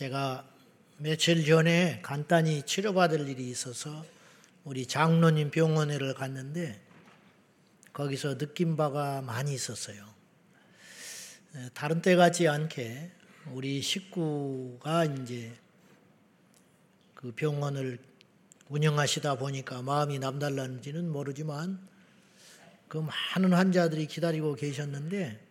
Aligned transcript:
제가 0.00 0.46
며칠 0.96 1.44
전에 1.44 2.00
간단히 2.00 2.62
치료받을 2.62 3.28
일이 3.28 3.50
있어서 3.50 4.02
우리 4.64 4.86
장로님 4.86 5.50
병원에를 5.50 6.14
갔는데 6.14 6.80
거기서 7.92 8.38
느낀 8.38 8.78
바가 8.78 9.20
많이 9.20 9.52
있었어요. 9.52 10.02
다른 11.74 12.00
때 12.00 12.16
같지 12.16 12.48
않게 12.48 13.10
우리 13.52 13.82
식구가 13.82 15.04
이제 15.04 15.52
그 17.14 17.32
병원을 17.32 17.98
운영하시다 18.70 19.34
보니까 19.34 19.82
마음이 19.82 20.18
남달랐는지는 20.18 21.12
모르지만 21.12 21.78
그 22.88 23.06
많은 23.36 23.52
환자들이 23.52 24.06
기다리고 24.06 24.54
계셨는데 24.54 25.46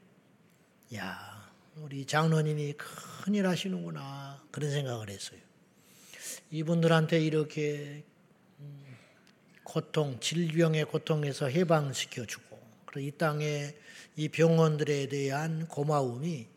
야 0.95 1.28
우리 1.81 2.05
장로님이 2.05 2.73
큰일 2.73 3.47
하시는구나 3.47 4.43
그런 4.51 4.69
생각을 4.69 5.09
했어요. 5.09 5.39
이분들한테 6.51 7.21
이렇게 7.21 8.03
음, 8.59 8.97
고통, 9.63 10.19
질병의 10.19 10.85
고통에서 10.85 11.47
해방시켜 11.47 12.25
주고 12.25 12.59
그리고 12.85 13.07
이 13.07 13.11
땅에 13.17 13.75
이 14.17 14.27
병원들에 14.27 15.07
대한 15.07 15.67
고마움이 15.67 16.47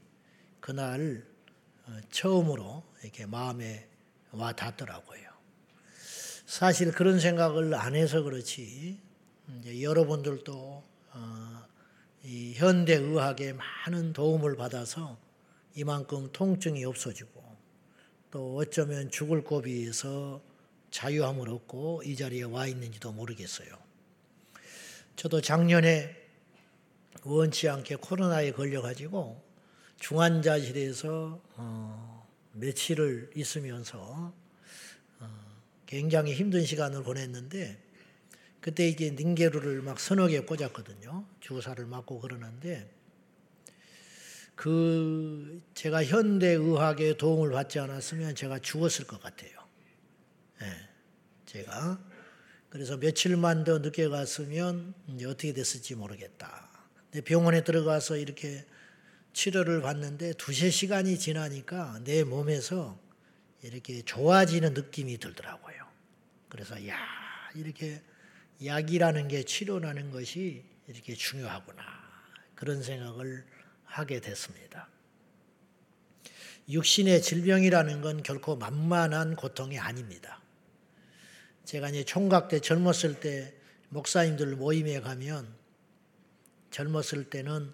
그날 0.61 1.25
어, 1.87 1.99
처음으로 2.11 2.83
이렇게 3.03 3.27
마음에 3.27 3.87
와 4.33 4.53
닿더라고요. 4.53 5.31
사실 6.47 6.91
그런 6.91 7.21
생각을 7.21 7.75
안 7.75 7.95
해서 7.95 8.23
그렇지 8.23 8.99
여러분들도 9.81 10.85
어, 11.13 11.52
이 11.52 11.52
현대 12.25 12.95
의학에 12.95 13.53
많은 13.53 14.13
도움을 14.13 14.57
받아서 14.57 15.19
이만큼 15.75 16.31
통증이 16.33 16.85
없어지고 16.85 17.43
또 18.31 18.57
어쩌면 18.57 19.11
죽을 19.11 19.43
고비에서 19.43 20.41
자유함을 20.91 21.49
얻고 21.49 22.03
이 22.05 22.15
자리에 22.15 22.43
와 22.45 22.67
있는지도 22.67 23.13
모르겠어요. 23.13 23.69
저도 25.17 25.41
작년에 25.41 26.17
원치 27.25 27.69
않게 27.69 27.97
코로나에 27.97 28.53
걸려가지고 28.53 29.43
중환자실에서 30.01 31.41
어, 31.57 32.29
며칠을 32.53 33.31
있으면서 33.37 34.33
어, 35.21 35.61
굉장히 35.87 36.35
힘든 36.35 36.65
시간을 36.65 37.03
보냈는데 37.03 37.79
그때 38.63 38.89
이게 38.89 39.11
닝게루를 39.11 39.83
막 39.83 39.99
서너 39.99 40.29
개 40.29 40.39
꽂았거든요. 40.41 41.27
주사를 41.41 41.85
맞고 41.85 42.21
그러는데 42.21 42.89
그 44.55 45.61
제가 45.75 46.05
현대 46.05 46.47
의학의 46.53 47.19
도움을 47.19 47.51
받지 47.51 47.81
않았으면 47.81 48.37
제가 48.37 48.61
죽었을 48.61 49.09
것 49.09 49.21
같아요. 49.21 49.51
네, 50.61 50.67
제가 51.47 52.01
그래서 52.69 52.97
며칠만 52.97 53.65
더 53.65 53.81
늦게 53.81 54.09
갔으면 54.09 54.95
이제 55.09 55.27
어떻게 55.27 55.53
됐을지 55.53 55.97
모르겠다. 55.97 56.71
근데 57.11 57.21
병원에 57.25 57.65
들어가서 57.65 58.17
이렇게 58.17 58.65
치료를 59.33 59.83
받는데 59.83 60.35
두세 60.35 60.71
시간이 60.71 61.19
지나니까 61.19 62.01
내 62.05 62.23
몸에서 62.23 62.97
이렇게 63.63 64.03
좋아지는 64.03 64.73
느낌이 64.75 65.19
들더라고요. 65.19 65.85
그래서 66.49 66.87
야 66.87 66.97
이렇게 67.57 68.01
약이라는 68.65 69.29
게 69.29 69.45
치료라는 69.45 70.11
것이 70.11 70.65
이렇게 70.87 71.15
중요하구나. 71.15 71.83
그런 72.55 72.83
생각을 72.83 73.45
하게 73.85 74.21
됐습니다. 74.21 74.89
육신의 76.69 77.23
질병이라는 77.23 78.01
건 78.01 78.23
결코 78.23 78.57
만만한 78.57 79.37
고통이 79.37 79.79
아닙니다. 79.79 80.41
제가 81.65 81.91
이제 81.91 82.05
총각 82.05 82.49
때 82.49 82.61
젊었을 82.61 83.21
때 83.21 83.55
목사님들 83.89 84.57
모임에 84.57 85.01
가면 85.01 85.47
젊었을 86.71 87.25
때는 87.31 87.73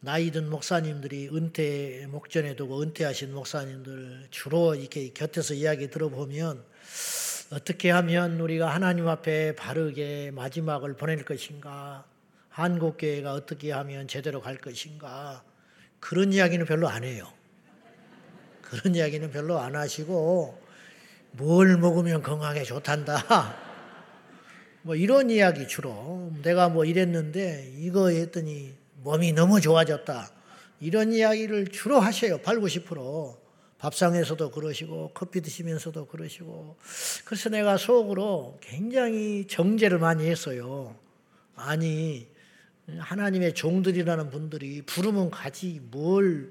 나이 0.00 0.30
든 0.30 0.50
목사님들이 0.50 1.28
은퇴 1.28 2.06
목전에 2.08 2.56
두고 2.56 2.82
은퇴하신 2.82 3.32
목사님들 3.32 4.28
주로 4.30 4.74
이렇게 4.74 5.12
곁에서 5.12 5.54
이야기 5.54 5.88
들어보면 5.88 6.64
어떻게 7.50 7.90
하면 7.90 8.40
우리가 8.40 8.74
하나님 8.74 9.06
앞에 9.06 9.54
바르게 9.54 10.30
마지막을 10.34 10.94
보낼 10.94 11.24
것인가? 11.24 12.04
한국 12.48 12.96
교회가 12.98 13.32
어떻게 13.32 13.70
하면 13.70 14.08
제대로 14.08 14.40
갈 14.40 14.56
것인가? 14.56 15.42
그런 16.00 16.32
이야기는 16.32 16.64
별로 16.66 16.88
안 16.88 17.04
해요. 17.04 17.30
그런 18.62 18.94
이야기는 18.94 19.30
별로 19.30 19.58
안 19.58 19.76
하시고, 19.76 20.58
뭘 21.32 21.76
먹으면 21.76 22.22
건강에 22.22 22.62
좋단다. 22.62 23.56
뭐 24.82 24.94
이런 24.96 25.30
이야기 25.30 25.68
주로. 25.68 26.32
내가 26.42 26.68
뭐 26.68 26.84
이랬는데, 26.84 27.74
이거 27.76 28.08
했더니 28.08 28.74
몸이 29.02 29.32
너무 29.32 29.60
좋아졌다. 29.60 30.30
이런 30.80 31.12
이야기를 31.12 31.68
주로 31.68 32.00
하셔요. 32.00 32.38
8, 32.38 32.56
90%. 32.56 33.43
밥상에서도 33.84 34.50
그러시고 34.50 35.10
커피 35.12 35.42
드시면서도 35.42 36.06
그러시고 36.06 36.76
그래서 37.26 37.50
내가 37.50 37.76
속으로 37.76 38.58
굉장히 38.62 39.46
정제를 39.46 39.98
많이 39.98 40.26
했어요. 40.26 40.96
아니 41.54 42.26
하나님의 42.98 43.52
종들이라는 43.52 44.30
분들이 44.30 44.80
부르면 44.80 45.30
가지 45.30 45.80
뭘 45.90 46.50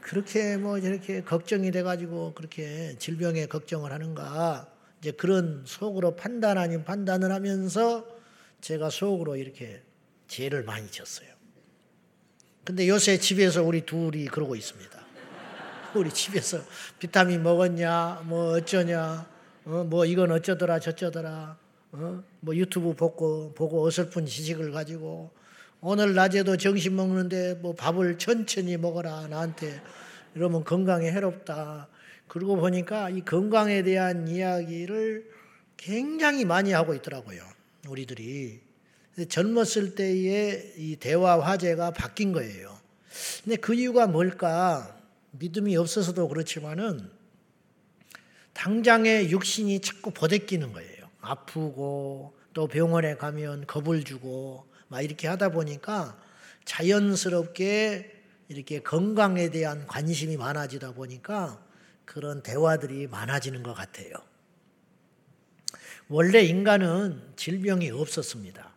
그렇게 0.00 0.56
뭐 0.56 0.80
저렇게 0.80 1.22
걱정이 1.22 1.72
돼가지고 1.72 2.34
그렇게 2.34 2.94
질병에 2.98 3.46
걱정을 3.46 3.90
하는가 3.90 4.72
이제 5.00 5.10
그런 5.10 5.64
속으로 5.66 6.14
판단 6.14 6.56
아닌 6.56 6.84
판단을 6.84 7.32
하면서 7.32 8.06
제가 8.60 8.90
속으로 8.90 9.36
이렇게 9.36 9.82
죄를 10.28 10.62
많이 10.62 10.88
졌어요. 10.88 11.28
근데 12.62 12.88
요새 12.88 13.18
집에서 13.18 13.64
우리 13.64 13.84
둘이 13.84 14.26
그러고 14.26 14.54
있습니다. 14.54 15.03
우리 15.98 16.10
집에서 16.10 16.58
비타민 16.98 17.42
먹었냐, 17.42 18.22
뭐 18.24 18.52
어쩌냐, 18.54 19.26
어, 19.64 19.86
뭐 19.88 20.04
이건 20.04 20.32
어쩌더라, 20.32 20.78
저쩌더라, 20.80 21.56
어, 21.92 22.22
뭐 22.40 22.56
유튜브 22.56 22.94
보고, 22.94 23.52
보고 23.54 23.86
어설픈 23.86 24.26
지식을 24.26 24.72
가지고 24.72 25.30
오늘 25.80 26.14
낮에도 26.14 26.56
점심 26.56 26.96
먹는데 26.96 27.54
뭐 27.54 27.74
밥을 27.74 28.18
천천히 28.18 28.76
먹어라, 28.76 29.28
나한테. 29.28 29.82
이러면 30.34 30.64
건강에 30.64 31.10
해롭다. 31.12 31.88
그러고 32.26 32.56
보니까 32.56 33.10
이 33.10 33.24
건강에 33.24 33.82
대한 33.82 34.26
이야기를 34.26 35.30
굉장히 35.76 36.44
많이 36.44 36.72
하고 36.72 36.94
있더라고요. 36.94 37.42
우리들이. 37.88 38.60
젊었을 39.28 39.94
때의 39.94 40.72
이 40.76 40.96
대화 40.96 41.40
화제가 41.40 41.92
바뀐 41.92 42.32
거예요. 42.32 42.76
근데 43.44 43.56
그 43.56 43.74
이유가 43.74 44.06
뭘까? 44.06 44.93
믿음이 45.38 45.76
없어서도 45.76 46.28
그렇지만은 46.28 47.10
당장의 48.52 49.30
육신이 49.30 49.80
자꾸 49.80 50.10
버대끼는 50.12 50.72
거예요. 50.72 51.08
아프고 51.20 52.36
또 52.52 52.68
병원에 52.68 53.16
가면 53.16 53.66
겁을 53.66 54.04
주고 54.04 54.66
막 54.88 55.02
이렇게 55.02 55.26
하다 55.26 55.50
보니까 55.50 56.18
자연스럽게 56.64 58.22
이렇게 58.48 58.80
건강에 58.80 59.50
대한 59.50 59.86
관심이 59.86 60.36
많아지다 60.36 60.92
보니까 60.92 61.64
그런 62.04 62.42
대화들이 62.42 63.06
많아지는 63.08 63.62
것 63.62 63.74
같아요. 63.74 64.12
원래 66.08 66.42
인간은 66.42 67.32
질병이 67.36 67.90
없었습니다. 67.90 68.72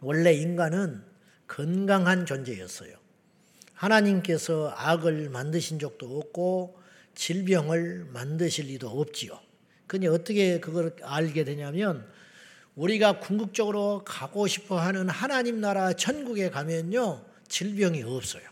원래 0.00 0.32
인간은 0.34 1.02
건강한 1.46 2.26
존재였어요. 2.26 2.97
하나님께서 3.78 4.74
악을 4.76 5.30
만드신 5.30 5.78
적도 5.78 6.18
없고 6.18 6.80
질병을 7.14 8.06
만드실 8.12 8.66
리도 8.66 8.88
없지요. 8.88 9.38
근데 9.86 10.08
어떻게 10.08 10.58
그걸 10.58 10.94
알게 11.02 11.44
되냐면 11.44 12.06
우리가 12.74 13.20
궁극적으로 13.20 14.02
가고 14.04 14.46
싶어 14.46 14.78
하는 14.78 15.08
하나님 15.08 15.60
나라 15.60 15.92
천국에 15.92 16.50
가면요. 16.50 17.24
질병이 17.48 18.02
없어요. 18.02 18.42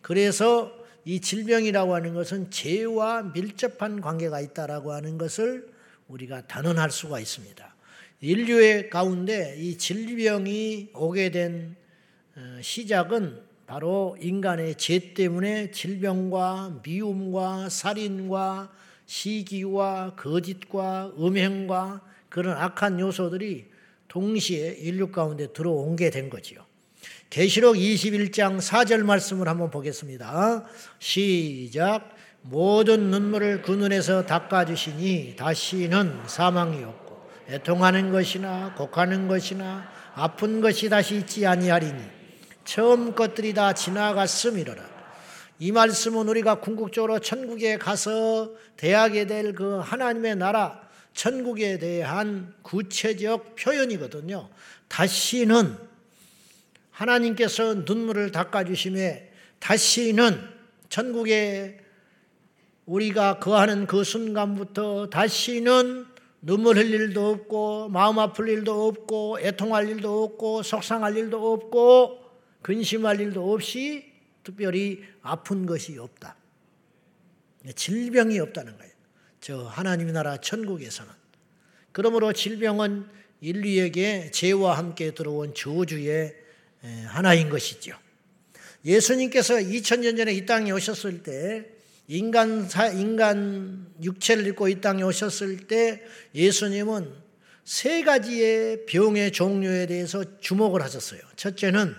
그래서 0.00 0.72
이 1.04 1.20
질병이라고 1.20 1.94
하는 1.94 2.14
것은 2.14 2.50
죄와 2.50 3.32
밀접한 3.34 4.00
관계가 4.00 4.40
있다라고 4.40 4.92
하는 4.92 5.18
것을 5.18 5.70
우리가 6.08 6.46
단언할 6.46 6.90
수가 6.90 7.20
있습니다. 7.20 7.74
인류의 8.20 8.88
가운데 8.88 9.56
이 9.58 9.76
질병이 9.76 10.90
오게 10.94 11.30
된 11.30 11.76
어, 12.36 12.58
시작은 12.62 13.51
바로 13.72 14.18
인간의 14.20 14.74
죄 14.74 15.14
때문에 15.14 15.70
질병과 15.70 16.80
미움과 16.82 17.70
살인과 17.70 18.70
시기와 19.06 20.14
거짓과 20.14 21.12
음행과 21.18 22.02
그런 22.28 22.54
악한 22.58 23.00
요소들이 23.00 23.70
동시에 24.08 24.76
인류 24.78 25.10
가운데 25.10 25.54
들어온 25.54 25.96
게 25.96 26.10
된 26.10 26.28
거지요. 26.28 26.66
계시록 27.30 27.76
21장 27.76 28.58
4절 28.58 29.04
말씀을 29.04 29.48
한번 29.48 29.70
보겠습니다. 29.70 30.66
시작. 30.98 32.14
모든 32.42 33.10
눈물을 33.10 33.62
그 33.62 33.72
눈에서 33.72 34.26
닦아 34.26 34.66
주시니 34.66 35.36
다시는 35.38 36.24
사망이 36.26 36.84
없고 36.84 37.26
애통하는 37.48 38.12
것이나 38.12 38.74
곡하는 38.74 39.28
것이나 39.28 39.90
아픈 40.14 40.60
것이 40.60 40.90
다시 40.90 41.16
있지 41.16 41.46
아니하리니 41.46 42.21
처음 42.64 43.14
것들이 43.14 43.54
다 43.54 43.72
지나갔음이로라. 43.72 44.92
이 45.58 45.70
말씀은 45.70 46.28
우리가 46.28 46.56
궁극적으로 46.60 47.20
천국에 47.20 47.78
가서 47.78 48.52
대하게 48.76 49.26
될 49.26 49.52
그 49.54 49.78
하나님의 49.78 50.36
나라 50.36 50.80
천국에 51.14 51.78
대한 51.78 52.54
구체적 52.62 53.54
표현이거든요. 53.56 54.48
다시는 54.88 55.76
하나님께서 56.90 57.74
눈물을 57.74 58.32
닦아주심에 58.32 59.30
다시는 59.58 60.40
천국에 60.88 61.78
우리가 62.86 63.38
거하는 63.38 63.86
그 63.86 64.04
순간부터 64.04 65.10
다시는 65.10 66.06
눈물 66.40 66.76
흘릴 66.76 66.94
일도 66.94 67.30
없고 67.30 67.88
마음 67.90 68.18
아플 68.18 68.48
일도 68.48 68.88
없고 68.88 69.38
애통할 69.40 69.88
일도 69.88 70.24
없고 70.24 70.64
속상할 70.64 71.16
일도 71.16 71.52
없고 71.52 72.21
근심할 72.62 73.20
일도 73.20 73.52
없이 73.52 74.12
특별히 74.44 75.02
아픈 75.20 75.66
것이 75.66 75.98
없다. 75.98 76.36
질병이 77.74 78.38
없다는 78.38 78.76
거예요. 78.76 78.92
저 79.40 79.64
하나님 79.64 80.12
나라 80.12 80.36
천국에서는. 80.40 81.12
그러므로 81.92 82.32
질병은 82.32 83.06
인류에게 83.40 84.30
죄와 84.30 84.78
함께 84.78 85.12
들어온 85.12 85.54
저주의 85.54 86.34
하나인 87.06 87.50
것이죠. 87.50 87.96
예수님께서 88.84 89.54
2000년 89.54 90.16
전에 90.16 90.32
이 90.32 90.46
땅에 90.46 90.70
오셨을 90.72 91.22
때 91.22 91.66
인간 92.08 92.68
사, 92.68 92.88
인간 92.88 93.86
육체를 94.02 94.46
입고 94.48 94.68
이 94.68 94.80
땅에 94.80 95.02
오셨을 95.02 95.68
때 95.68 96.02
예수님은 96.34 97.12
세 97.64 98.02
가지의 98.02 98.86
병의 98.86 99.32
종류에 99.32 99.86
대해서 99.86 100.24
주목을 100.40 100.82
하셨어요. 100.82 101.20
첫째는 101.36 101.94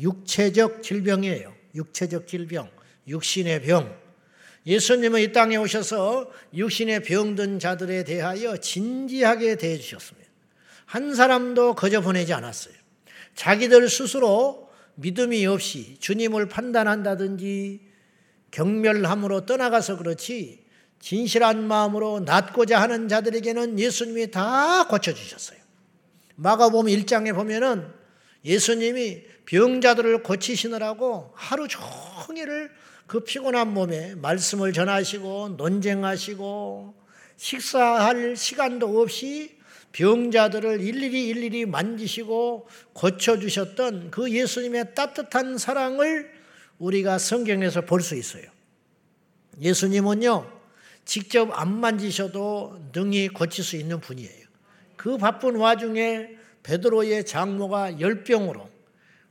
육체적 0.00 0.82
질병이에요. 0.82 1.54
육체적 1.74 2.26
질병, 2.26 2.70
육신의 3.06 3.62
병. 3.62 3.98
예수님은 4.66 5.20
이 5.20 5.32
땅에 5.32 5.56
오셔서 5.56 6.30
육신의 6.54 7.02
병든 7.02 7.58
자들에 7.58 8.04
대하여 8.04 8.56
진지하게 8.58 9.56
대해 9.56 9.78
주셨습니다. 9.78 10.28
한 10.84 11.14
사람도 11.14 11.74
거저 11.74 12.00
보내지 12.00 12.32
않았어요. 12.32 12.74
자기들 13.34 13.88
스스로 13.88 14.68
믿음이 14.96 15.46
없이 15.46 15.96
주님을 15.98 16.48
판단한다든지 16.48 17.80
경멸함으로 18.50 19.46
떠나가서 19.46 19.96
그렇지 19.96 20.64
진실한 20.98 21.66
마음으로 21.66 22.20
낫고자 22.20 22.80
하는 22.82 23.08
자들에게는 23.08 23.78
예수님이 23.78 24.30
다 24.30 24.86
고쳐주셨어요. 24.88 25.58
마가복음 26.36 26.86
1장에 26.86 27.34
보면은 27.34 27.99
예수님이 28.44 29.22
병자들을 29.46 30.22
고치시느라고 30.22 31.32
하루 31.34 31.66
종일을 31.68 32.70
그 33.06 33.20
피곤한 33.20 33.74
몸에 33.74 34.14
말씀을 34.14 34.72
전하시고 34.72 35.56
논쟁하시고 35.56 36.94
식사할 37.36 38.36
시간도 38.36 39.00
없이 39.00 39.58
병자들을 39.92 40.80
일일이 40.80 41.28
일일이 41.28 41.66
만지시고 41.66 42.68
고쳐주셨던 42.92 44.12
그 44.12 44.30
예수님의 44.30 44.94
따뜻한 44.94 45.58
사랑을 45.58 46.30
우리가 46.78 47.18
성경에서 47.18 47.82
볼 47.82 48.00
수 48.00 48.14
있어요. 48.14 48.44
예수님은요, 49.60 50.50
직접 51.04 51.50
안 51.50 51.76
만지셔도 51.80 52.80
능히 52.92 53.28
고칠 53.28 53.64
수 53.64 53.76
있는 53.76 54.00
분이에요. 54.00 54.46
그 54.96 55.18
바쁜 55.18 55.56
와중에 55.56 56.36
베드로의 56.62 57.24
장모가 57.24 58.00
열병으로 58.00 58.68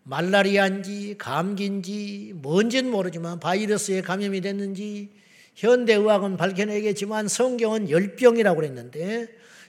말라리아인지 0.04 1.16
감기인지 1.18 2.34
뭔지는 2.36 2.90
모르지만 2.90 3.40
바이러스에 3.40 4.02
감염이 4.02 4.42
됐는지 4.42 5.12
현대의학은 5.56 6.38
밝혀내겠지만 6.38 7.28
성경은 7.28 7.90
열병이라고 7.90 8.56
그랬는데 8.60 9.28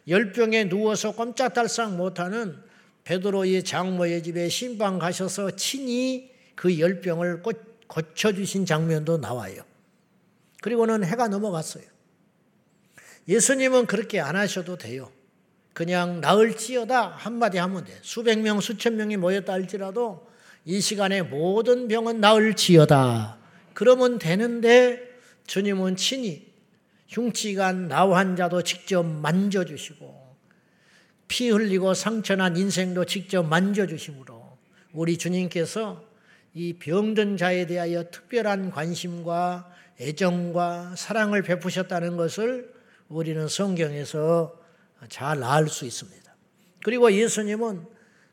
열병에 0.08 0.68
누워서 0.68 1.12
꼼짝달싹 1.12 1.96
못하는 1.96 2.56
베드로의 3.04 3.64
장모의 3.64 4.22
집에 4.22 4.48
신방 4.48 4.98
가셔서 4.98 5.56
친히 5.56 6.30
그 6.54 6.78
열병을 6.78 7.42
고쳐주신 7.86 8.66
장면도 8.66 9.18
나와요. 9.18 9.62
그리고는 10.62 11.04
해가 11.04 11.28
넘어갔어요. 11.28 11.84
예수님은 13.28 13.86
그렇게 13.86 14.20
안 14.20 14.36
하셔도 14.36 14.76
돼요. 14.76 15.10
그냥 15.72 16.20
나을지어다 16.20 17.08
한마디 17.08 17.58
하면 17.58 17.84
돼. 17.84 17.98
수백 18.02 18.40
명, 18.40 18.60
수천 18.60 18.96
명이 18.96 19.16
모였다 19.16 19.52
할지라도 19.52 20.26
이 20.64 20.80
시간에 20.80 21.22
모든 21.22 21.88
병은 21.88 22.20
나을지어다. 22.20 23.38
그러면 23.72 24.18
되는데 24.18 25.00
주님은 25.46 25.96
친히 25.96 26.50
흉치간 27.08 27.88
나 27.88 28.08
환자도 28.08 28.62
직접 28.62 29.04
만져주시고 29.04 30.20
피 31.28 31.48
흘리고 31.50 31.94
상처난 31.94 32.56
인생도 32.56 33.04
직접 33.04 33.42
만져주심으로 33.44 34.58
우리 34.92 35.16
주님께서 35.16 36.04
이 36.54 36.74
병든 36.74 37.36
자에 37.36 37.66
대하여 37.66 38.10
특별한 38.10 38.70
관심과 38.70 39.70
애정과 40.00 40.94
사랑을 40.96 41.42
베푸셨다는 41.42 42.16
것을 42.16 42.72
우리는 43.08 43.46
성경에서 43.46 44.59
잘알수 45.08 45.84
있습니다. 45.86 46.34
그리고 46.84 47.12
예수님은 47.12 47.84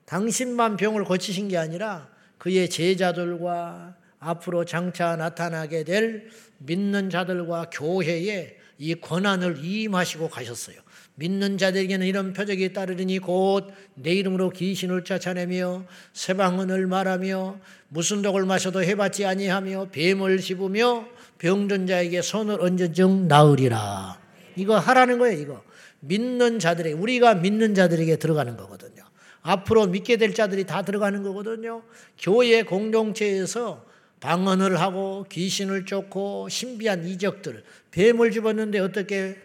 당신만 0.05 0.77
병을 0.77 1.03
고치신 1.03 1.49
게 1.49 1.57
아니라 1.57 2.09
그의 2.37 2.69
제자들과 2.69 3.95
앞으로 4.19 4.65
장차 4.65 5.15
나타나게 5.15 5.83
될 5.83 6.29
믿는 6.59 7.09
자들과 7.09 7.69
교회에 7.71 8.57
이 8.79 8.95
권한을 8.95 9.63
임하시고 9.63 10.29
가셨어요. 10.29 10.77
믿는 11.15 11.57
자들에게는 11.57 12.05
이런 12.05 12.33
표적이 12.33 12.73
따르리니 12.73 13.19
곧 13.19 13.67
내 13.95 14.13
이름으로 14.13 14.51
귀신을 14.51 15.03
쫓아내며 15.03 15.85
세방언을 16.13 16.85
말하며 16.85 17.59
무슨 17.89 18.21
독을 18.21 18.45
마셔도 18.45 18.83
해받지 18.83 19.25
아니하며 19.25 19.89
뱀을 19.91 20.39
씹으며 20.39 21.07
병든 21.39 21.87
자에게 21.87 22.21
손을 22.21 22.61
얹은 22.61 22.93
즉 22.93 23.25
나으리라. 23.25 24.19
이거 24.55 24.77
하라는 24.77 25.17
거예요, 25.17 25.39
이거. 25.39 25.63
믿는 25.99 26.59
자들에게 26.59 26.95
우리가 26.95 27.35
믿는 27.35 27.75
자들에게 27.75 28.17
들어가는 28.17 28.57
거거든요. 28.57 29.03
앞으로 29.41 29.87
믿게 29.87 30.17
될 30.17 30.33
자들이 30.33 30.65
다 30.65 30.81
들어가는 30.81 31.23
거거든요. 31.23 31.83
교회 32.19 32.63
공동체에서 32.63 33.85
방언을 34.19 34.79
하고 34.79 35.25
귀신을 35.29 35.85
쫓고 35.85 36.49
신비한 36.49 37.07
이적들, 37.07 37.63
뱀을 37.91 38.31
집었는데 38.31 38.79
어떻게 38.79 39.37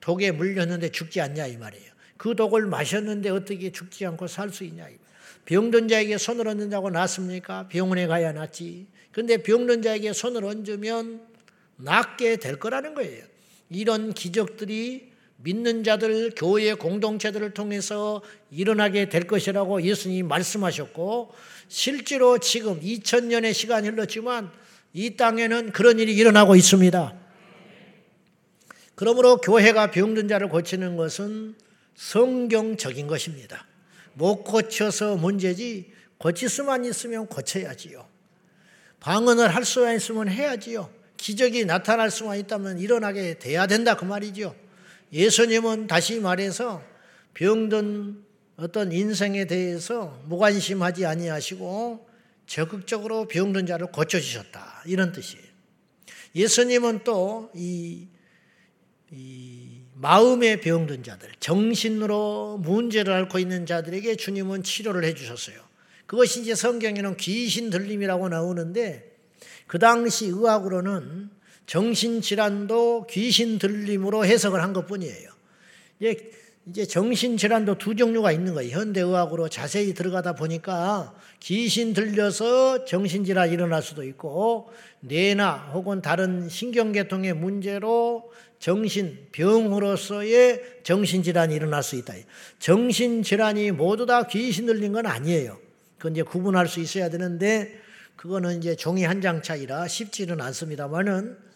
독에 0.00 0.30
물렸는데 0.32 0.90
죽지 0.90 1.20
않냐 1.20 1.46
이 1.46 1.56
말이에요. 1.56 1.88
그 2.16 2.36
독을 2.36 2.66
마셨는데 2.66 3.30
어떻게 3.30 3.72
죽지 3.72 4.06
않고 4.06 4.26
살 4.26 4.50
수 4.50 4.64
있냐 4.64 4.82
이 4.82 4.92
말이에요. 4.92 5.08
병든 5.44 5.88
자에게 5.88 6.18
손을 6.18 6.46
얹는다고 6.46 6.90
낫습니까? 6.90 7.68
병원에 7.68 8.06
가야 8.06 8.32
낫지. 8.32 8.86
근데 9.12 9.38
병든 9.38 9.80
자에게 9.80 10.12
손을 10.12 10.44
얹으면 10.44 11.22
낫게 11.76 12.36
될 12.36 12.58
거라는 12.58 12.94
거예요. 12.94 13.24
이런 13.70 14.12
기적들이 14.12 15.10
믿는 15.40 15.84
자들, 15.84 16.32
교회 16.36 16.74
공동체들을 16.74 17.54
통해서 17.54 18.22
일어나게 18.50 19.08
될 19.08 19.26
것이라고 19.26 19.82
예수님이 19.82 20.24
말씀하셨고, 20.24 21.32
실제로 21.68 22.38
지금 22.38 22.80
2000년의 22.80 23.54
시간이 23.54 23.88
흘렀지만 23.88 24.50
이 24.92 25.16
땅에는 25.16 25.72
그런 25.72 26.00
일이 26.00 26.14
일어나고 26.14 26.56
있습니다. 26.56 27.14
그러므로 28.96 29.36
교회가 29.36 29.92
병든 29.92 30.26
자를 30.26 30.48
고치는 30.48 30.96
것은 30.96 31.54
성경적인 31.94 33.06
것입니다. 33.06 33.64
못 34.14 34.42
고쳐서 34.42 35.16
문제지 35.16 35.92
고칠 36.18 36.48
수만 36.48 36.84
있으면 36.84 37.28
고쳐야지요. 37.28 38.04
방언을 38.98 39.54
할 39.54 39.64
수만 39.64 39.94
있으면 39.94 40.28
해야지요. 40.28 40.90
기적이 41.16 41.64
나타날 41.64 42.10
수만 42.10 42.38
있다면 42.38 42.78
일어나게 42.78 43.38
돼야 43.38 43.68
된다 43.68 43.94
그 43.96 44.04
말이죠. 44.04 44.54
예수님은 45.12 45.86
다시 45.86 46.20
말해서 46.20 46.82
병든 47.34 48.24
어떤 48.56 48.92
인생에 48.92 49.46
대해서 49.46 50.20
무관심하지 50.26 51.06
아니하시고 51.06 52.08
적극적으로 52.46 53.28
병든 53.28 53.66
자를 53.66 53.86
고쳐주셨다 53.92 54.82
이런 54.86 55.12
뜻이에요. 55.12 55.46
예수님은 56.34 57.04
또이 57.04 58.08
이 59.10 59.80
마음의 59.94 60.60
병든 60.60 61.02
자들, 61.02 61.30
정신으로 61.40 62.58
문제를 62.58 63.12
앓고 63.12 63.38
있는 63.38 63.66
자들에게 63.66 64.16
주님은 64.16 64.62
치료를 64.62 65.04
해주셨어요. 65.04 65.56
그것이 66.06 66.42
이제 66.42 66.54
성경에는 66.54 67.16
귀신 67.16 67.70
들림이라고 67.70 68.28
나오는데 68.28 69.16
그 69.66 69.78
당시 69.78 70.26
의학으로는 70.26 71.30
정신질환도 71.68 73.06
귀신 73.10 73.58
들림으로 73.58 74.24
해석을 74.24 74.62
한 74.62 74.72
것 74.72 74.86
뿐이에요. 74.86 75.30
이제, 76.00 76.30
이제 76.66 76.86
정신질환도 76.86 77.76
두 77.78 77.94
종류가 77.94 78.32
있는 78.32 78.54
거예요. 78.54 78.70
현대의학으로 78.76 79.48
자세히 79.48 79.92
들어가다 79.94 80.34
보니까 80.34 81.14
귀신 81.40 81.92
들려서 81.92 82.84
정신질환 82.86 83.50
일어날 83.52 83.82
수도 83.82 84.02
있고, 84.02 84.70
뇌나 85.00 85.70
혹은 85.74 86.00
다른 86.02 86.48
신경계통의 86.48 87.34
문제로 87.34 88.32
정신 88.58 89.18
병으로서의 89.32 90.80
정신질환이 90.82 91.54
일어날 91.54 91.82
수 91.82 91.96
있다. 91.96 92.14
정신질환이 92.58 93.72
모두 93.72 94.06
다 94.06 94.26
귀신 94.26 94.64
들린 94.66 94.92
건 94.92 95.06
아니에요. 95.06 95.58
그건 95.98 96.12
이제 96.12 96.22
구분할 96.22 96.66
수 96.66 96.80
있어야 96.80 97.10
되는데, 97.10 97.78
그거는 98.16 98.58
이제 98.58 98.74
종이 98.74 99.04
한 99.04 99.20
장 99.20 99.42
차이라 99.42 99.86
쉽지는 99.86 100.40
않습니다만은 100.40 101.47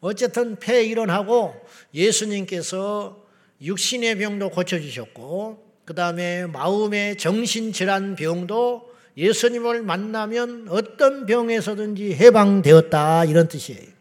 어쨌든 0.00 0.56
폐일원하고 0.56 1.54
예수님께서 1.94 3.24
육신의 3.60 4.18
병도 4.18 4.50
고쳐주셨고 4.50 5.66
그 5.84 5.94
다음에 5.94 6.46
마음의 6.46 7.16
정신질환 7.16 8.14
병도 8.16 8.88
예수님을 9.16 9.82
만나면 9.82 10.68
어떤 10.70 11.26
병에서든지 11.26 12.14
해방되었다 12.14 13.24
이런 13.24 13.48
뜻이에요. 13.48 13.98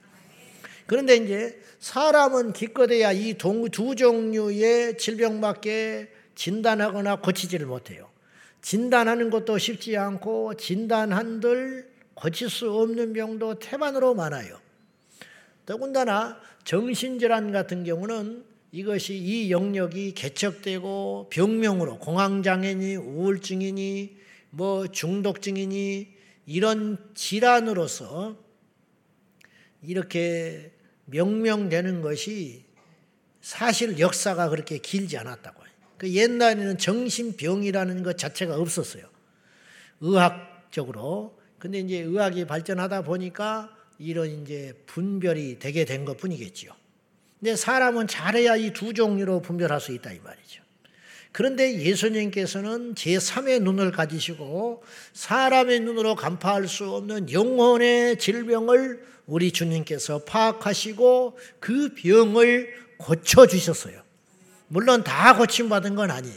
그런데 0.86 1.16
이제 1.16 1.60
사람은 1.80 2.54
기껏해야 2.54 3.12
이 3.14 3.36
두 3.36 3.96
종류의 3.96 4.98
질병밖에 4.98 6.10
진단하거나 6.36 7.18
고치지를 7.18 7.66
못해요. 7.66 8.10
진단하는 8.62 9.30
것도 9.30 9.58
쉽지 9.58 9.98
않고 9.98 10.56
진단한들 10.56 11.90
고칠 12.14 12.50
수 12.50 12.72
없는 12.72 13.14
병도 13.14 13.60
태반으로 13.60 14.14
많아요. 14.14 14.60
더군다나 15.68 16.40
정신질환 16.64 17.52
같은 17.52 17.84
경우는 17.84 18.46
이것이 18.72 19.18
이 19.18 19.52
영역이 19.52 20.14
개척되고 20.14 21.28
병명으로 21.30 22.00
공황장애니 22.00 22.96
우울증이니 22.96 24.18
뭐 24.50 24.88
중독증이니 24.88 26.08
이런 26.46 26.98
질환으로서 27.14 28.38
이렇게 29.82 30.72
명명되는 31.06 32.02
것이 32.02 32.64
사실 33.42 34.00
역사가 34.00 34.48
그렇게 34.48 34.78
길지 34.78 35.18
않았다고 35.18 35.66
해요. 35.66 35.74
그 35.98 36.14
옛날에는 36.14 36.78
정신병이라는 36.78 38.04
것 38.04 38.18
자체가 38.18 38.56
없었어요. 38.56 39.06
의학적으로. 40.00 41.38
근데 41.60 41.80
이제 41.80 41.98
의학이 41.98 42.46
발전하다 42.46 43.02
보니까 43.02 43.77
이런 44.00 44.44
이제 44.44 44.74
분별이 44.86 45.60
되게 45.60 45.86
된 45.86 46.06
것 46.06 46.18
뿐이겠지요. 46.18 46.72
근데 47.40 47.56
사람은 47.56 48.08
잘해야 48.08 48.56
이 48.56 48.72
두 48.74 48.94
종류로 48.94 49.42
분별할 49.42 49.80
수 49.80 49.92
있다 49.94 50.12
이 50.12 50.20
말이죠. 50.24 50.62
그런데 51.32 51.80
예수님께서는 51.82 52.96
제3의 52.96 53.62
눈을 53.62 53.92
가지시고 53.92 54.84
사람의 55.14 55.82
눈으로 55.82 56.16
간파할 56.16 56.68
수 56.68 56.90
없는 56.90 57.32
영혼의 57.32 58.18
질병을 58.18 59.04
우리 59.28 59.52
주님께서 59.52 60.24
파악하시고 60.24 61.38
그 61.60 61.94
병을 61.94 62.74
고쳐주셨어요. 62.98 64.02
물론 64.68 65.04
다 65.04 65.36
고침받은 65.38 65.96
건 65.96 66.10
아니에요. 66.10 66.36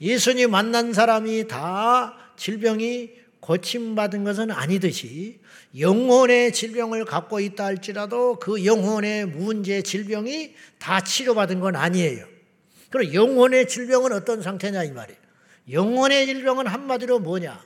예수님 0.00 0.50
만난 0.50 0.92
사람이 0.94 1.48
다 1.48 2.16
질병이 2.36 3.10
고침받은 3.42 4.22
것은 4.22 4.52
아니듯이 4.52 5.40
영혼의 5.76 6.52
질병을 6.52 7.04
갖고 7.04 7.40
있다 7.40 7.64
할지라도 7.64 8.36
그 8.38 8.64
영혼의 8.64 9.26
문제, 9.26 9.82
질병이 9.82 10.54
다 10.78 11.00
치료받은 11.00 11.58
건 11.58 11.74
아니에요. 11.74 12.24
그럼 12.88 13.12
영혼의 13.12 13.66
질병은 13.66 14.12
어떤 14.12 14.42
상태냐 14.42 14.84
이 14.84 14.92
말이에요. 14.92 15.18
영혼의 15.72 16.26
질병은 16.26 16.68
한마디로 16.68 17.18
뭐냐? 17.18 17.64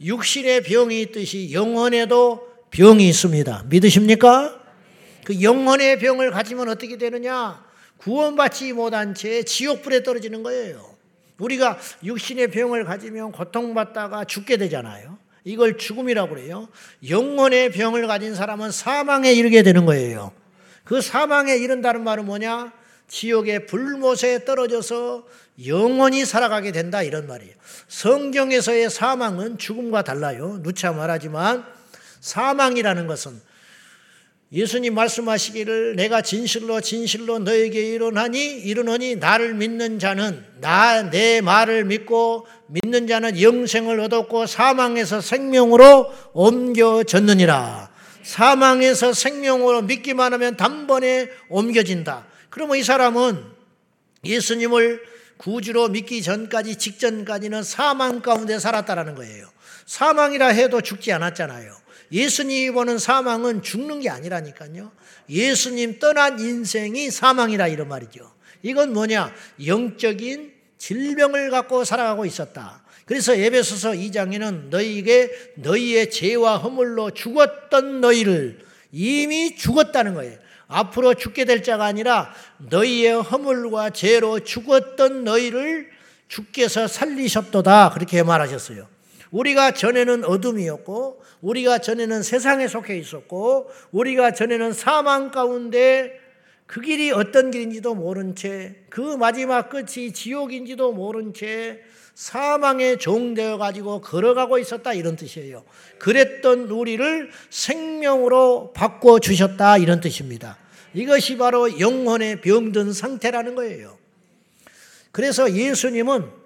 육신의 0.00 0.64
병이 0.64 1.00
있듯이 1.02 1.52
영혼에도 1.52 2.48
병이 2.70 3.08
있습니다. 3.08 3.66
믿으십니까? 3.68 4.60
그 5.24 5.40
영혼의 5.40 6.00
병을 6.00 6.32
가지면 6.32 6.68
어떻게 6.68 6.98
되느냐? 6.98 7.64
구원받지 7.98 8.72
못한 8.72 9.14
채 9.14 9.44
지옥불에 9.44 10.02
떨어지는 10.02 10.42
거예요. 10.42 10.96
우리가 11.38 11.78
육신의 12.04 12.50
병을 12.50 12.84
가지면 12.84 13.32
고통받다가 13.32 14.24
죽게 14.24 14.56
되잖아요. 14.56 15.18
이걸 15.44 15.76
죽음이라고 15.76 16.34
그래요. 16.34 16.68
영혼의 17.08 17.72
병을 17.72 18.06
가진 18.06 18.34
사람은 18.34 18.70
사망에 18.70 19.32
이르게 19.32 19.62
되는 19.62 19.84
거예요. 19.86 20.32
그 20.84 21.00
사망에 21.00 21.56
이른다는 21.56 22.04
말은 22.04 22.26
뭐냐? 22.26 22.72
지옥의 23.08 23.66
불못에 23.66 24.44
떨어져서 24.44 25.26
영원히 25.66 26.24
살아가게 26.24 26.72
된다 26.72 27.02
이런 27.02 27.26
말이에요. 27.26 27.54
성경에서의 27.88 28.88
사망은 28.88 29.58
죽음과 29.58 30.02
달라요. 30.02 30.60
누차 30.62 30.92
말하지만 30.92 31.64
사망이라는 32.20 33.06
것은 33.06 33.40
예수님 34.52 34.94
말씀하시기를 34.94 35.96
내가 35.96 36.20
진실로 36.20 36.82
진실로 36.82 37.38
너에게 37.38 37.80
이르노니 37.94 38.38
이르노니 38.38 39.16
나를 39.16 39.54
믿는 39.54 39.98
자는 39.98 40.44
나 40.60 41.10
내 41.10 41.40
말을 41.40 41.86
믿고 41.86 42.46
믿는 42.66 43.06
자는 43.06 43.40
영생을 43.40 43.98
얻었고 44.00 44.46
사망에서 44.46 45.20
생명으로 45.22 46.12
옮겨졌느니라. 46.34 47.90
사망에서 48.22 49.14
생명으로 49.14 49.82
믿기만 49.82 50.32
하면 50.34 50.56
단번에 50.56 51.28
옮겨진다. 51.48 52.26
그러면 52.50 52.76
이 52.76 52.82
사람은 52.82 53.42
예수님을 54.24 55.11
구주로 55.42 55.88
믿기 55.88 56.22
전까지 56.22 56.76
직전까지는 56.76 57.64
사망 57.64 58.20
가운데 58.20 58.60
살았다라는 58.60 59.16
거예요. 59.16 59.48
사망이라 59.86 60.48
해도 60.48 60.80
죽지 60.80 61.12
않았잖아요. 61.12 61.76
예수님이 62.12 62.70
보는 62.70 62.98
사망은 62.98 63.62
죽는 63.62 64.00
게 64.00 64.10
아니라니까요. 64.10 64.92
예수님 65.28 65.98
떠난 65.98 66.38
인생이 66.38 67.10
사망이라 67.10 67.66
이런 67.68 67.88
말이죠. 67.88 68.32
이건 68.62 68.92
뭐냐? 68.92 69.34
영적인 69.66 70.52
질병을 70.78 71.50
갖고 71.50 71.84
살아가고 71.84 72.24
있었다. 72.24 72.84
그래서 73.04 73.34
에베소서 73.34 73.92
2장에는 73.92 74.68
너희에게 74.68 75.30
너희의 75.56 76.10
죄와 76.10 76.58
허물로 76.58 77.10
죽었던 77.10 78.00
너희를 78.00 78.60
이미 78.92 79.56
죽었다는 79.56 80.14
거예요. 80.14 80.38
앞으로 80.72 81.14
죽게 81.14 81.44
될 81.44 81.62
자가 81.62 81.84
아니라 81.84 82.32
너희의 82.70 83.22
허물과 83.22 83.90
죄로 83.90 84.40
죽었던 84.40 85.24
너희를 85.24 85.90
주께서 86.28 86.88
살리셨도다. 86.88 87.90
그렇게 87.90 88.22
말하셨어요. 88.22 88.88
우리가 89.30 89.72
전에는 89.72 90.24
어둠이었고, 90.24 91.22
우리가 91.40 91.78
전에는 91.78 92.22
세상에 92.22 92.68
속해 92.68 92.96
있었고, 92.98 93.70
우리가 93.90 94.32
전에는 94.32 94.72
사망 94.72 95.30
가운데 95.30 96.20
그 96.66 96.80
길이 96.80 97.10
어떤 97.10 97.50
길인지도 97.50 97.94
모른 97.94 98.34
채, 98.34 98.76
그 98.88 99.00
마지막 99.00 99.68
끝이 99.68 100.12
지옥인지도 100.12 100.92
모른 100.92 101.34
채 101.34 101.80
사망에 102.14 102.96
종되어 102.96 103.58
가지고 103.58 104.00
걸어가고 104.00 104.58
있었다 104.58 104.92
이런 104.92 105.16
뜻이에요. 105.16 105.64
그랬던 105.98 106.68
우리를 106.68 107.30
생명으로 107.50 108.72
바꿔 108.74 109.18
주셨다 109.18 109.78
이런 109.78 110.00
뜻입니다. 110.00 110.58
이것이 110.94 111.36
바로 111.36 111.78
영혼의 111.78 112.40
병든 112.40 112.92
상태라는 112.92 113.54
거예요. 113.54 113.98
그래서 115.10 115.52
예수님은 115.52 116.42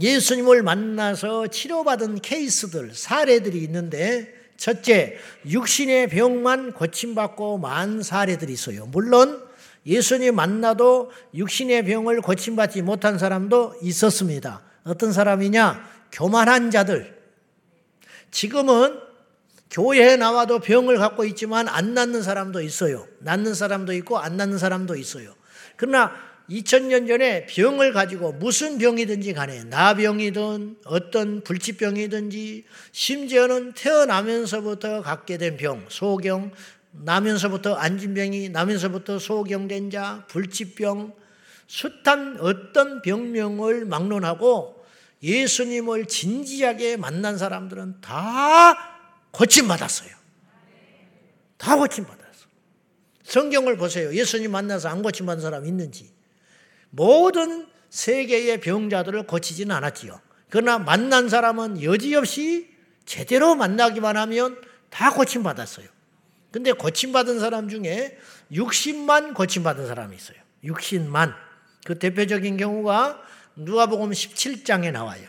예수님을 0.00 0.62
만나서 0.62 1.46
치료받은 1.48 2.20
케이스들, 2.20 2.94
사례들이 2.94 3.58
있는데, 3.64 4.34
첫째, 4.56 5.16
육신의 5.48 6.08
병만 6.08 6.72
고침받고 6.72 7.58
만 7.58 8.02
사례들이 8.02 8.52
있어요. 8.52 8.86
물론, 8.86 9.42
예수님 9.86 10.34
만나도 10.34 11.12
육신의 11.34 11.84
병을 11.84 12.20
고침받지 12.20 12.82
못한 12.82 13.18
사람도 13.18 13.76
있었습니다. 13.82 14.62
어떤 14.84 15.12
사람이냐? 15.12 15.88
교만한 16.12 16.70
자들. 16.70 17.16
지금은 18.30 19.05
교회에 19.70 20.16
나와도 20.16 20.60
병을 20.60 20.98
갖고 20.98 21.24
있지만 21.24 21.68
안 21.68 21.94
낫는 21.94 22.22
사람도 22.22 22.60
있어요. 22.60 23.06
낫는 23.20 23.54
사람도 23.54 23.92
있고 23.94 24.18
안 24.18 24.36
낫는 24.36 24.58
사람도 24.58 24.96
있어요. 24.96 25.34
그러나 25.76 26.12
2000년 26.48 27.08
전에 27.08 27.46
병을 27.46 27.92
가지고 27.92 28.32
무슨 28.32 28.78
병이든지 28.78 29.32
간에 29.32 29.64
나병이든 29.64 30.76
어떤 30.84 31.42
불치병이든지 31.42 32.64
심지어는 32.92 33.72
태어나면서부터 33.72 35.02
갖게 35.02 35.38
된 35.38 35.56
병, 35.56 35.84
소경, 35.88 36.52
나면서부터 36.92 37.74
안진병이 37.74 38.50
나면서부터 38.50 39.18
소경된 39.18 39.90
자, 39.90 40.24
불치병, 40.28 41.14
숱한 41.66 42.38
어떤 42.40 43.02
병명을 43.02 43.84
막론하고 43.84 44.84
예수님을 45.22 46.06
진지하게 46.06 46.96
만난 46.96 47.36
사람들은 47.36 48.00
다 48.00 48.95
고침 49.36 49.68
받았어요. 49.68 50.08
다 51.58 51.76
고침 51.76 52.06
받았어. 52.06 52.46
성경을 53.22 53.76
보세요. 53.76 54.14
예수님 54.14 54.50
만나서 54.50 54.88
안 54.88 55.02
고침 55.02 55.26
받은 55.26 55.42
사람 55.42 55.66
있는지. 55.66 56.10
모든 56.88 57.66
세계의 57.90 58.60
병자들을 58.62 59.26
고치지는 59.26 59.76
않았지요. 59.76 60.22
그러나 60.48 60.78
만난 60.78 61.28
사람은 61.28 61.82
여지없이 61.82 62.74
제대로 63.04 63.54
만나기만 63.54 64.16
하면 64.16 64.58
다 64.88 65.12
고침 65.12 65.42
받았어요. 65.42 65.86
근데 66.50 66.72
고침 66.72 67.12
받은 67.12 67.38
사람 67.38 67.68
중에 67.68 68.16
60만 68.52 69.34
고침 69.34 69.62
받은 69.62 69.86
사람이 69.86 70.16
있어요. 70.16 70.38
60만. 70.64 71.34
그 71.84 71.98
대표적인 71.98 72.56
경우가 72.56 73.20
누가복음 73.56 74.12
17장에 74.12 74.92
나와요. 74.92 75.28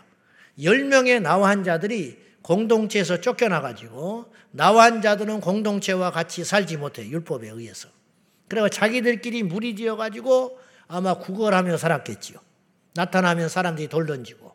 10명의 0.57 1.21
나와한 1.21 1.65
자들이 1.65 2.26
공동체에서 2.47 3.19
쫓겨나가지고 3.19 4.31
나와한 4.51 5.01
자들은 5.01 5.41
공동체와 5.41 6.11
같이 6.11 6.45
살지 6.45 6.77
못해 6.77 7.05
율법에 7.05 7.49
의해서. 7.49 7.89
그래서 8.47 8.69
자기들끼리 8.69 9.43
무리 9.43 9.75
지어가지고 9.75 10.57
아마 10.87 11.15
구걸하며 11.15 11.75
살았겠지요. 11.75 12.39
나타나면 12.93 13.49
사람들이 13.49 13.89
돌 13.89 14.05
던지고. 14.05 14.53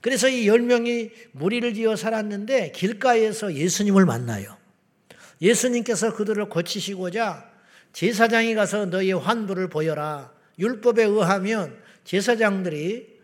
그래서 0.00 0.30
이 0.30 0.46
10명이 0.46 1.10
무리를 1.32 1.74
지어 1.74 1.94
살았는데 1.94 2.72
길가에서 2.72 3.52
예수님을 3.52 4.06
만나요. 4.06 4.56
예수님께서 5.42 6.14
그들을 6.14 6.48
고치시고자 6.48 7.50
제사장이 7.92 8.54
가서 8.54 8.86
너희 8.86 9.12
환부를 9.12 9.68
보여라. 9.68 10.32
율법에 10.58 11.04
의하면 11.04 11.78
제사장들이 12.04 13.20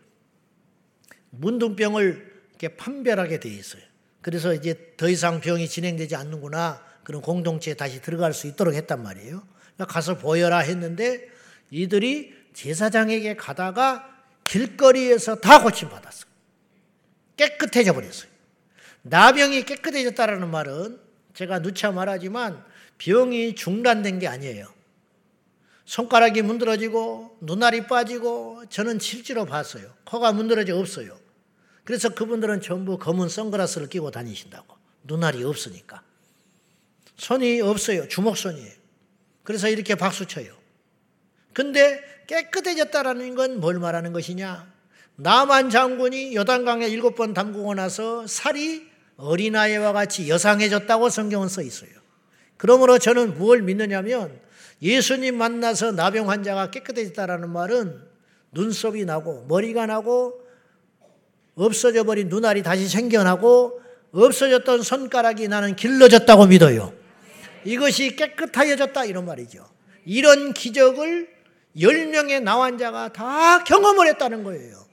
문둥병을 1.30 2.36
이렇게 2.50 2.76
판별하게 2.76 3.40
돼 3.40 3.48
있어요. 3.48 3.85
그래서 4.26 4.52
이제 4.52 4.92
더 4.96 5.08
이상 5.08 5.40
병이 5.40 5.68
진행되지 5.68 6.16
않는구나. 6.16 6.84
그런 7.04 7.22
공동체에 7.22 7.74
다시 7.74 8.02
들어갈 8.02 8.34
수 8.34 8.48
있도록 8.48 8.74
했단 8.74 9.00
말이에요. 9.00 9.40
그러니까 9.76 9.86
가서 9.86 10.18
보여라 10.18 10.58
했는데 10.58 11.28
이들이 11.70 12.34
제사장에게 12.52 13.36
가다가 13.36 14.12
길거리에서 14.42 15.36
다 15.36 15.62
고침받았어요. 15.62 16.28
깨끗해져 17.36 17.92
버렸어요. 17.92 18.28
나병이 19.02 19.62
깨끗해졌다라는 19.62 20.50
말은 20.50 20.98
제가 21.34 21.60
누차 21.60 21.92
말하지만 21.92 22.64
병이 22.98 23.54
중단된 23.54 24.18
게 24.18 24.26
아니에요. 24.26 24.66
손가락이 25.84 26.42
문드러지고 26.42 27.38
눈알이 27.42 27.86
빠지고 27.86 28.64
저는 28.70 28.98
실제로 28.98 29.44
봤어요. 29.44 29.88
코가 30.04 30.32
문드러져 30.32 30.76
없어요. 30.76 31.16
그래서 31.86 32.08
그분들은 32.08 32.60
전부 32.62 32.98
검은 32.98 33.28
선글라스를 33.28 33.88
끼고 33.88 34.10
다니신다고. 34.10 34.74
눈알이 35.04 35.44
없으니까. 35.44 36.02
손이 37.16 37.60
없어요. 37.60 38.08
주먹손이에요. 38.08 38.72
그래서 39.44 39.68
이렇게 39.68 39.94
박수 39.94 40.26
쳐요. 40.26 40.52
근데 41.52 42.02
깨끗해졌다라는 42.26 43.36
건 43.36 43.60
뭘 43.60 43.78
말하는 43.78 44.12
것이냐? 44.12 44.66
나만 45.14 45.70
장군이 45.70 46.34
요단강에 46.34 46.88
일곱 46.88 47.14
번 47.14 47.32
담그고 47.32 47.74
나서 47.74 48.26
살이 48.26 48.90
어린아이와 49.16 49.92
같이 49.92 50.28
여상해졌다고 50.28 51.08
성경은 51.08 51.46
써 51.48 51.62
있어요. 51.62 51.90
그러므로 52.56 52.98
저는 52.98 53.38
무엇을 53.38 53.62
믿느냐면 53.62 54.40
예수님 54.82 55.38
만나서 55.38 55.92
나병 55.92 56.30
환자가 56.30 56.72
깨끗해졌다라는 56.72 57.48
말은 57.48 58.02
눈썹이 58.50 59.04
나고 59.04 59.44
머리가 59.46 59.86
나고 59.86 60.45
없어져 61.56 62.04
버린 62.04 62.28
눈알이 62.28 62.62
다시 62.62 62.86
생겨나고 62.88 63.80
없어졌던 64.12 64.82
손가락이 64.82 65.48
나는 65.48 65.74
길러졌다고 65.74 66.46
믿어요. 66.46 66.92
이것이 67.64 68.14
깨끗하여졌다 68.14 69.04
이런 69.06 69.24
말이죠. 69.24 69.66
이런 70.04 70.52
기적을 70.52 71.28
10명의 71.76 72.42
나환자가 72.42 73.12
다 73.12 73.64
경험을 73.64 74.06
했다는 74.08 74.44
거예요. 74.44 74.86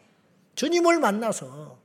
주님을 0.56 1.00
만나서. 1.00 1.78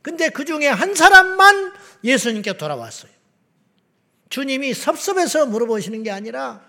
근데 0.00 0.30
그 0.30 0.44
중에 0.44 0.68
한 0.68 0.94
사람만 0.94 1.72
예수님께 2.02 2.56
돌아왔어요. 2.56 3.12
주님이 4.30 4.72
섭섭해서 4.72 5.46
물어보시는 5.46 6.02
게 6.02 6.10
아니라 6.10 6.62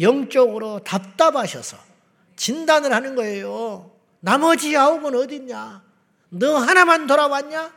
영적으로 0.00 0.80
답답하셔서 0.82 1.76
진단을 2.36 2.92
하는 2.92 3.14
거예요. 3.14 3.92
나머지 4.20 4.76
아홉은 4.76 5.14
어딨냐? 5.14 5.89
너 6.30 6.56
하나만 6.56 7.06
돌아왔냐? 7.06 7.72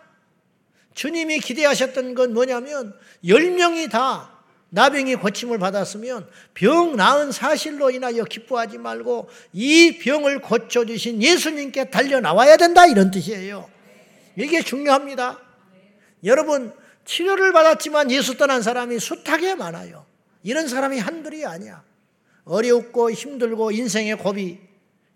주님이 0.94 1.40
기대하셨던 1.40 2.14
건 2.14 2.34
뭐냐면, 2.34 2.94
열 3.28 3.52
명이 3.52 3.90
다 3.90 4.34
나병이 4.70 5.16
고침을 5.16 5.60
받았으면 5.60 6.28
병 6.56 6.96
나은 6.96 7.32
사실로 7.32 7.92
인하여 7.92 8.24
기뻐하지 8.24 8.80
말고 8.80 9.30
이 9.54 10.00
병을 10.00 10.42
고쳐주신 10.42 11.22
예수님께 11.22 11.92
달려 11.92 12.20
나와야 12.20 12.58
된다. 12.58 12.88
이런 12.88 13.12
뜻이에요. 13.12 13.70
이게 14.36 14.64
중요합니다. 14.64 15.40
여러분, 16.24 16.74
치료를 17.06 17.52
받았지만 17.54 18.10
예수 18.10 18.36
떠난 18.36 18.64
사람이 18.64 19.00
숱하게 19.00 19.56
많아요. 19.56 20.08
이런 20.42 20.68
사람이 20.68 20.98
한둘이 20.98 21.46
아니야. 21.46 21.84
어렵고 22.46 23.12
힘들고 23.12 23.72
인생의 23.72 24.18
고비, 24.18 24.60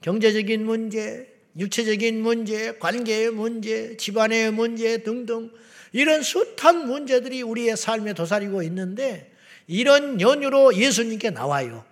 경제적인 0.01 0.65
문제, 0.65 1.33
육체적인 1.57 2.21
문제, 2.21 2.77
관계의 2.77 3.31
문제, 3.31 3.97
집안의 3.97 4.51
문제 4.51 5.03
등등 5.03 5.51
이런 5.91 6.21
숱한 6.21 6.87
문제들이 6.87 7.41
우리의 7.41 7.77
삶에 7.77 8.13
도사리고 8.13 8.61
있는데 8.63 9.33
이런 9.67 10.21
연유로 10.21 10.75
예수님께 10.75 11.31
나와요. 11.31 11.83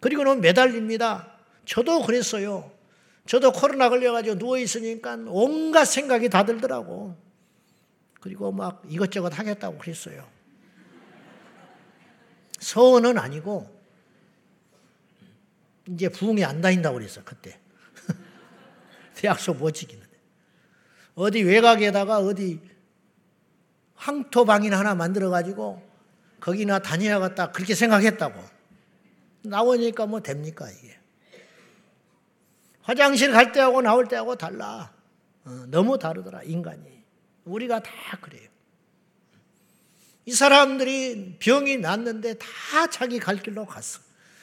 그리고는 0.00 0.40
매달립니다. 0.40 1.36
저도 1.64 2.02
그랬어요. 2.02 2.70
저도 3.26 3.52
코로나 3.52 3.88
걸려가지고 3.88 4.36
누워있으니까 4.36 5.18
온갖 5.28 5.84
생각이 5.84 6.28
다 6.28 6.44
들더라고. 6.44 7.16
그리고 8.20 8.52
막 8.52 8.82
이것저것 8.88 9.36
하겠다고 9.38 9.78
그랬어요. 9.78 10.26
서원은 12.58 13.18
아니고, 13.18 13.68
이제 15.88 16.08
부흥이 16.08 16.44
안 16.44 16.60
다닌다고 16.60 16.98
그랬어, 16.98 17.22
그때. 17.24 17.58
약속 19.24 19.58
못 19.58 19.72
지키는데. 19.72 20.10
어디 21.14 21.42
외곽에다가 21.42 22.18
어디 22.18 22.60
항토방이나 23.94 24.78
하나 24.78 24.94
만들어가지고 24.94 25.82
거기나 26.40 26.80
다녀야겠다. 26.80 27.52
그렇게 27.52 27.74
생각했다고. 27.74 28.42
나오니까 29.42 30.06
뭐 30.06 30.20
됩니까, 30.20 30.68
이게. 30.70 30.98
화장실 32.82 33.30
갈 33.30 33.52
때하고 33.52 33.80
나올 33.80 34.08
때하고 34.08 34.36
달라. 34.36 34.92
어, 35.44 35.50
너무 35.68 35.98
다르더라, 35.98 36.42
인간이. 36.42 37.02
우리가 37.44 37.80
다 37.80 37.92
그래요. 38.20 38.48
이 40.24 40.32
사람들이 40.32 41.36
병이 41.38 41.78
났는데 41.78 42.38
다 42.38 42.86
자기 42.88 43.18
갈 43.18 43.36
길로 43.36 43.66
갔어. 43.66 44.00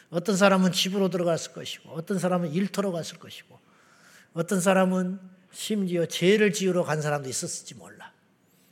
어떤 0.10 0.36
사람은 0.38 0.72
집으로 0.72 1.10
들어갔을 1.10 1.54
것이고, 1.54 1.92
어떤 1.92 2.18
사람은 2.18 2.52
일터로 2.54 2.92
갔을 2.92 3.20
것이고, 3.20 3.59
어떤 4.34 4.62
사람은 4.62 5.20
심지어 5.52 6.06
죄를 6.06 6.54
지으러 6.54 6.84
간 6.84 7.02
사람도 7.02 7.30
있었을지 7.30 7.76
몰라. 7.76 8.12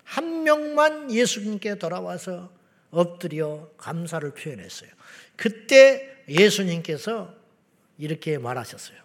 한 0.03 0.43
명만 0.43 1.11
예수님께 1.11 1.75
돌아와서 1.75 2.51
엎드려 2.91 3.69
감사를 3.77 4.29
표현했어요. 4.33 4.89
그때 5.35 6.23
예수님께서 6.29 7.33
이렇게 7.97 8.37
말하셨어요. 8.37 8.97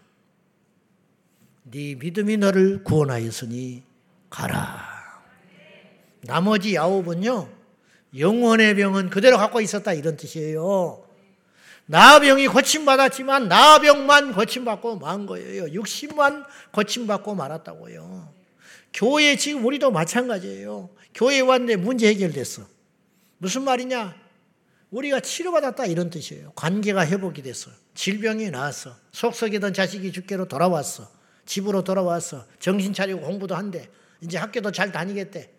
네 1.65 1.95
믿음이 1.95 2.37
너를 2.37 2.85
구원하였으니 2.85 3.83
가라. 4.31 5.23
나머지 6.23 6.79
아홉은요, 6.79 7.49
영혼의 8.17 8.77
병은 8.77 9.11
그대로 9.11 9.39
갖고 9.39 9.61
있었다 9.61 9.93
이런 9.93 10.17
뜻이에요. 10.17 11.05
나병이 11.87 12.49
고침받았지만 12.49 13.49
나병만 13.49 14.35
고침받고 14.35 14.99
만 14.99 15.27
거예요. 15.27 15.65
60만 15.67 16.47
고침받고 16.73 17.35
말았다고요. 17.35 18.33
교회 18.95 19.37
지금 19.37 19.65
우리도 19.65 19.91
마찬가지예요. 19.91 20.91
교회 21.15 21.41
왔는데 21.41 21.77
문제 21.77 22.09
해결됐어. 22.09 22.67
무슨 23.39 23.63
말이냐? 23.65 24.15
우리가 24.91 25.21
치료받았다 25.21 25.87
이런 25.87 26.11
뜻이에요. 26.11 26.53
관계가 26.55 27.07
회복이 27.07 27.43
됐어. 27.43 27.71
질병이 27.95 28.51
나았어. 28.51 28.95
속썩이던 29.13 29.75
자식이 29.75 30.13
주께로 30.13 30.49
돌아왔어. 30.49 31.11
집으로 31.47 31.83
돌아왔어. 31.83 32.47
정신 32.61 32.93
차리고 32.93 33.21
공부도 33.23 33.55
한대. 33.55 33.89
이제 34.21 34.39
학교도 34.39 34.71
잘 34.71 34.93
다니겠대. 34.93 35.51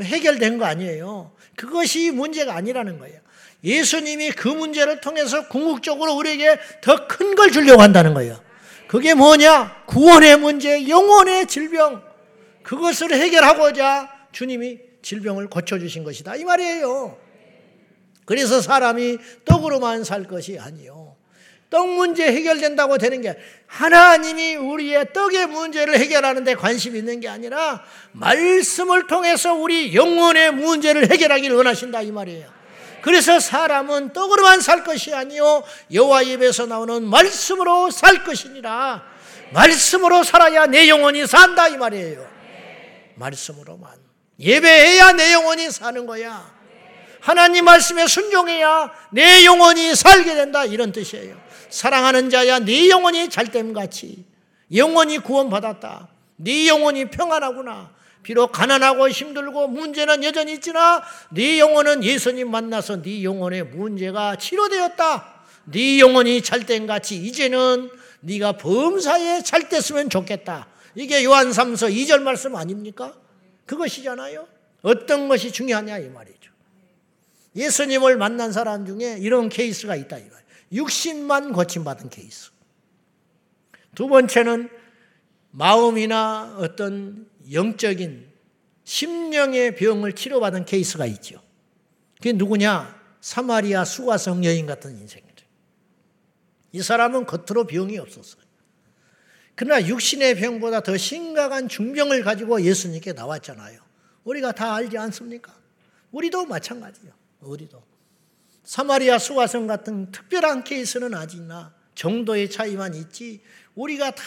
해결된 0.00 0.58
거 0.58 0.64
아니에요. 0.64 1.32
그것이 1.56 2.10
문제가 2.10 2.54
아니라는 2.54 2.98
거예요. 2.98 3.20
예수님이 3.64 4.30
그 4.32 4.48
문제를 4.48 5.00
통해서 5.00 5.48
궁극적으로 5.48 6.14
우리에게 6.14 6.58
더 6.80 7.08
큰 7.08 7.34
걸 7.34 7.50
주려고 7.50 7.82
한다는 7.82 8.14
거예요. 8.14 8.40
그게 8.86 9.14
뭐냐? 9.14 9.84
구원의 9.86 10.38
문제, 10.38 10.88
영혼의 10.88 11.46
질병. 11.46 12.02
그것을 12.62 13.12
해결하고자 13.12 14.10
주님이 14.32 14.78
질병을 15.02 15.48
고쳐주신 15.48 16.04
것이다. 16.04 16.36
이 16.36 16.44
말이에요. 16.44 17.18
그래서 18.24 18.60
사람이 18.60 19.18
떡으로만 19.44 20.04
살 20.04 20.24
것이 20.24 20.58
아니요. 20.58 21.16
떡 21.70 21.86
문제 21.88 22.24
해결된다고 22.24 22.96
되는 22.96 23.20
게 23.20 23.36
하나님이 23.66 24.56
우리의 24.56 25.12
떡의 25.12 25.46
문제를 25.48 25.98
해결하는 25.98 26.44
데 26.44 26.54
관심이 26.54 26.98
있는 26.98 27.20
게 27.20 27.28
아니라 27.28 27.84
말씀을 28.12 29.06
통해서 29.06 29.52
우리 29.54 29.94
영혼의 29.94 30.52
문제를 30.52 31.10
해결하기를 31.10 31.54
원하신다 31.56 32.00
이 32.02 32.10
말이에요. 32.10 32.57
그래서 33.02 33.38
사람은 33.40 34.12
떡으로만 34.12 34.60
살 34.60 34.84
것이 34.84 35.14
아니요 35.14 35.62
여호와 35.92 36.22
입에서 36.22 36.66
나오는 36.66 37.04
말씀으로 37.04 37.90
살 37.90 38.24
것이니라. 38.24 39.02
말씀으로 39.52 40.24
살아야 40.24 40.66
내 40.66 40.88
영혼이 40.88 41.26
산다 41.26 41.68
이 41.68 41.76
말이에요. 41.76 42.26
말씀으로만 43.14 43.92
예배해야 44.38 45.12
내 45.12 45.32
영혼이 45.32 45.70
사는 45.70 46.06
거야. 46.06 46.58
하나님 47.20 47.64
말씀에 47.64 48.06
순종해야 48.06 48.92
내 49.10 49.44
영혼이 49.44 49.94
살게 49.94 50.34
된다 50.34 50.64
이런 50.64 50.92
뜻이에요. 50.92 51.36
사랑하는 51.70 52.30
자야 52.30 52.60
네 52.60 52.88
영혼이 52.88 53.28
잘됨 53.28 53.72
같이 53.72 54.24
영혼이 54.74 55.18
구원받았다. 55.18 56.08
네 56.36 56.68
영혼이 56.68 57.06
평안하구나. 57.10 57.90
비록 58.28 58.52
가난하고 58.52 59.08
힘들고 59.08 59.68
문제는 59.68 60.22
여전히 60.22 60.52
있지나 60.52 61.02
네 61.30 61.58
영혼은 61.58 62.04
예수님 62.04 62.50
만나서 62.50 63.00
네 63.00 63.24
영혼의 63.24 63.62
문제가 63.62 64.36
치료되었다. 64.36 65.44
네 65.64 65.98
영혼이 65.98 66.42
잘된 66.42 66.86
같이 66.86 67.16
이제는 67.16 67.90
네가 68.20 68.58
범사에 68.58 69.42
잘 69.42 69.70
됐으면 69.70 70.10
좋겠다. 70.10 70.68
이게 70.94 71.24
요한 71.24 71.48
3서 71.48 71.90
2절 71.90 72.20
말씀 72.20 72.54
아닙니까? 72.54 73.14
그것이잖아요. 73.64 74.46
어떤 74.82 75.28
것이 75.28 75.50
중요하냐 75.50 75.96
이 75.96 76.10
말이죠. 76.10 76.52
예수님을 77.56 78.18
만난 78.18 78.52
사람 78.52 78.84
중에 78.84 79.16
이런 79.20 79.48
케이스가 79.48 79.96
있다 79.96 80.18
이 80.18 80.24
말. 80.28 80.42
육신만 80.72 81.54
고침받은 81.54 82.10
케이스. 82.10 82.50
두 83.94 84.06
번째는 84.06 84.68
마음이나 85.50 86.56
어떤 86.58 87.26
영적인 87.52 88.28
심령의 88.84 89.76
병을 89.76 90.14
치료받은 90.14 90.64
케이스가 90.64 91.06
있죠. 91.06 91.42
그게 92.16 92.32
누구냐? 92.32 92.98
사마리아 93.20 93.84
수가성 93.84 94.44
여인 94.44 94.66
같은 94.66 94.98
인생이죠. 94.98 95.46
이 96.72 96.82
사람은 96.82 97.26
겉으로 97.26 97.66
병이 97.66 97.98
없었어요. 97.98 98.42
그러나 99.54 99.84
육신의 99.86 100.36
병보다 100.36 100.82
더 100.82 100.96
심각한 100.96 101.68
중병을 101.68 102.22
가지고 102.22 102.62
예수님께 102.62 103.12
나왔잖아요. 103.12 103.80
우리가 104.24 104.52
다 104.52 104.74
알지 104.74 104.96
않습니까? 104.98 105.54
우리도 106.12 106.46
마찬가지요. 106.46 107.12
우리도. 107.40 107.82
사마리아 108.62 109.18
수가성 109.18 109.66
같은 109.66 110.12
특별한 110.12 110.64
케이스는 110.64 111.14
아직나 111.14 111.74
정도의 111.94 112.50
차이만 112.50 112.94
있지 112.94 113.40
우리가 113.74 114.10
다 114.12 114.22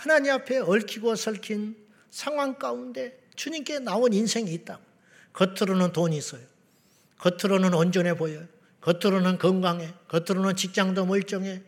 하나님 0.00 0.32
앞에 0.32 0.58
얽히고 0.58 1.16
설킨 1.16 1.76
상황 2.18 2.58
가운데 2.58 3.16
주님께 3.36 3.78
나온 3.78 4.12
인생이 4.12 4.52
있다. 4.52 4.80
겉으로는 5.34 5.92
돈이 5.92 6.16
있어요. 6.16 6.40
겉으로는 7.18 7.74
온전해 7.74 8.16
보여요. 8.16 8.44
겉으로는 8.80 9.38
건강해. 9.38 9.94
겉으로는 10.08 10.56
직장도 10.56 11.06
멀쩡해. 11.06 11.62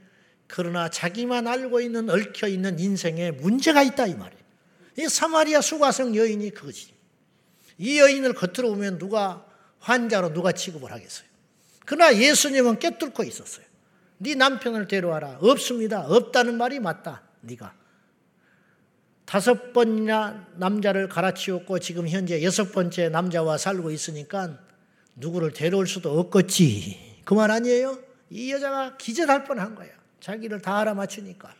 그러나 0.48 0.88
자기만 0.88 1.46
알고 1.46 1.80
있는 1.80 2.10
얽혀 2.10 2.48
있는 2.48 2.80
인생에 2.80 3.30
문제가 3.30 3.84
있다 3.84 4.08
이 4.08 4.14
말이에요. 4.16 4.42
이 4.98 5.08
사마리아 5.08 5.60
수가성 5.60 6.16
여인이 6.16 6.50
그거지. 6.50 6.94
이 7.78 8.00
여인을 8.00 8.34
겉으로 8.34 8.70
보면 8.70 8.98
누가 8.98 9.46
환자로 9.78 10.32
누가 10.32 10.50
취급을 10.50 10.90
하겠어요. 10.90 11.28
그러나 11.86 12.16
예수님은 12.16 12.80
꿰뚫고 12.80 13.22
있었어요. 13.22 13.64
네 14.18 14.34
남편을 14.34 14.88
데려와라. 14.88 15.38
없습니다. 15.42 16.08
없다는 16.08 16.58
말이 16.58 16.80
맞다. 16.80 17.22
네가. 17.42 17.79
다섯 19.30 19.72
번이나 19.72 20.44
남자를 20.56 21.08
갈아치웠고 21.08 21.78
지금 21.78 22.08
현재 22.08 22.42
여섯 22.42 22.72
번째 22.72 23.10
남자와 23.10 23.58
살고 23.58 23.92
있으니까 23.92 24.58
누구를 25.14 25.52
데려올 25.52 25.86
수도 25.86 26.18
없겠지. 26.18 27.20
그 27.24 27.34
말 27.34 27.52
아니에요? 27.52 27.96
이 28.28 28.50
여자가 28.50 28.96
기절할 28.96 29.44
뻔한 29.44 29.76
거야. 29.76 29.88
자기를 30.18 30.60
다 30.60 30.78
알아맞추니까. 30.80 31.54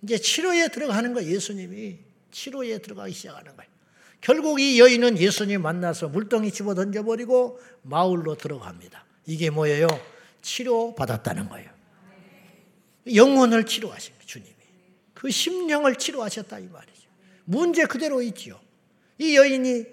이제 0.00 0.16
치료에 0.16 0.68
들어가는 0.68 1.12
거야, 1.12 1.26
예수님이. 1.26 1.98
치료에 2.30 2.78
들어가기 2.78 3.12
시작하는 3.12 3.54
거야. 3.54 3.66
결국 4.22 4.58
이 4.58 4.80
여인은 4.80 5.18
예수님 5.18 5.60
만나서 5.60 6.08
물덩이 6.08 6.50
집어 6.50 6.74
던져버리고 6.74 7.60
마을로 7.82 8.36
들어갑니다. 8.36 9.04
이게 9.26 9.50
뭐예요? 9.50 9.88
치료받았다는 10.40 11.50
거예요. 11.50 11.68
영혼을 13.14 13.66
치료하신. 13.66 14.17
그 15.18 15.32
심령을 15.32 15.96
치료하셨다 15.96 16.60
이 16.60 16.68
말이죠. 16.68 17.08
문제 17.44 17.86
그대로 17.86 18.22
있지요. 18.22 18.60
이 19.18 19.36
여인이 19.36 19.84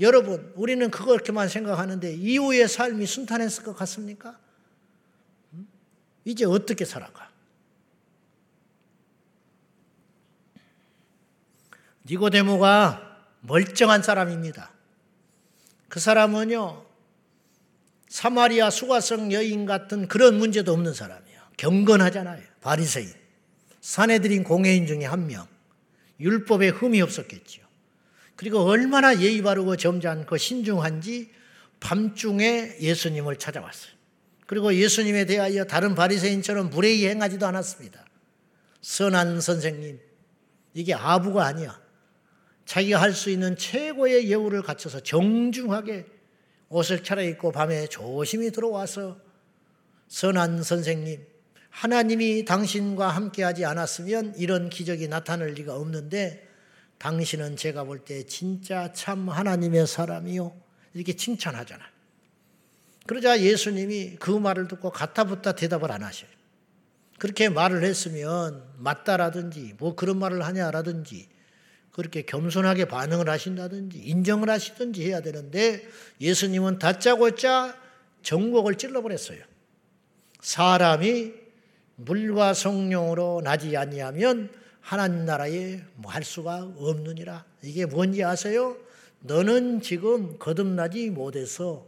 여러분 0.00 0.52
우리는 0.54 0.90
그렇게만 0.90 1.48
생각하는데 1.48 2.12
이후의 2.14 2.68
삶이 2.68 3.06
순탄했을 3.06 3.64
것 3.64 3.74
같습니까? 3.74 4.38
음? 5.54 5.66
이제 6.26 6.44
어떻게 6.44 6.84
살아가? 6.84 7.30
니고데모가 12.04 13.22
멀쩡한 13.40 14.02
사람입니다. 14.02 14.72
그 15.88 16.00
사람은요 16.00 16.84
사마리아 18.10 18.68
수가성 18.68 19.32
여인 19.32 19.64
같은 19.64 20.06
그런 20.06 20.36
문제도 20.36 20.70
없는 20.70 20.92
사람이에요. 20.92 21.40
경건하잖아요. 21.56 22.42
바리새인. 22.60 23.25
사내들인 23.86 24.42
공회인 24.42 24.84
중에 24.84 25.04
한 25.04 25.28
명. 25.28 25.46
율법에 26.18 26.70
흠이 26.70 27.00
없었겠죠. 27.02 27.62
그리고 28.34 28.58
얼마나 28.64 29.20
예의 29.20 29.42
바르고 29.42 29.76
점잖고 29.76 30.36
신중한지 30.36 31.30
밤중에 31.78 32.78
예수님을 32.80 33.36
찾아왔어요. 33.36 33.92
그리고 34.46 34.74
예수님에 34.74 35.24
대하여 35.26 35.62
다른 35.64 35.94
바리새인처럼 35.94 36.70
무례히 36.70 37.06
행하지도 37.06 37.46
않았습니다. 37.46 38.04
선한 38.80 39.40
선생님, 39.40 40.00
이게 40.74 40.92
아부가 40.92 41.46
아니야. 41.46 41.80
자기가 42.64 43.00
할 43.00 43.12
수 43.12 43.30
있는 43.30 43.56
최고의 43.56 44.28
예우를 44.28 44.62
갖춰서 44.62 44.98
정중하게 44.98 46.06
옷을 46.70 47.04
차려입고 47.04 47.52
밤에 47.52 47.86
조심히 47.86 48.50
들어와서 48.50 49.20
선한 50.08 50.64
선생님, 50.64 51.35
하나님이 51.76 52.46
당신과 52.46 53.10
함께하지 53.10 53.66
않았으면 53.66 54.36
이런 54.38 54.70
기적이 54.70 55.08
나타날 55.08 55.50
리가 55.50 55.76
없는데 55.76 56.48
당신은 56.96 57.56
제가 57.56 57.84
볼 57.84 58.06
때 58.06 58.22
진짜 58.22 58.94
참 58.94 59.28
하나님의 59.28 59.86
사람이요. 59.86 60.56
이렇게 60.94 61.12
칭찬하잖아. 61.12 61.84
그러자 63.06 63.42
예수님이 63.42 64.16
그 64.16 64.30
말을 64.30 64.68
듣고 64.68 64.90
가타부타 64.90 65.52
대답을 65.52 65.92
안 65.92 66.02
하셔요. 66.02 66.30
그렇게 67.18 67.50
말을 67.50 67.84
했으면 67.84 68.64
맞다라든지 68.78 69.74
뭐 69.76 69.94
그런 69.94 70.18
말을 70.18 70.46
하냐라든지 70.46 71.28
그렇게 71.92 72.22
겸손하게 72.22 72.86
반응을 72.86 73.28
하신다든지 73.28 73.98
인정을 73.98 74.48
하시든지 74.48 75.06
해야 75.06 75.20
되는데 75.20 75.86
예수님은 76.22 76.78
다짜고짜 76.78 77.76
정곡을 78.22 78.76
찔러버렸어요. 78.76 79.42
사람이 80.40 81.45
물과 81.96 82.54
성령으로 82.54 83.40
나지 83.42 83.76
아니하면 83.76 84.50
하나님 84.80 85.24
나라에 85.24 85.80
뭐 85.96 86.12
할 86.12 86.22
수가 86.24 86.72
없느니라. 86.76 87.44
이게 87.62 87.86
뭔지 87.86 88.22
아세요? 88.22 88.76
너는 89.20 89.80
지금 89.80 90.38
거듭나지 90.38 91.10
못해서 91.10 91.86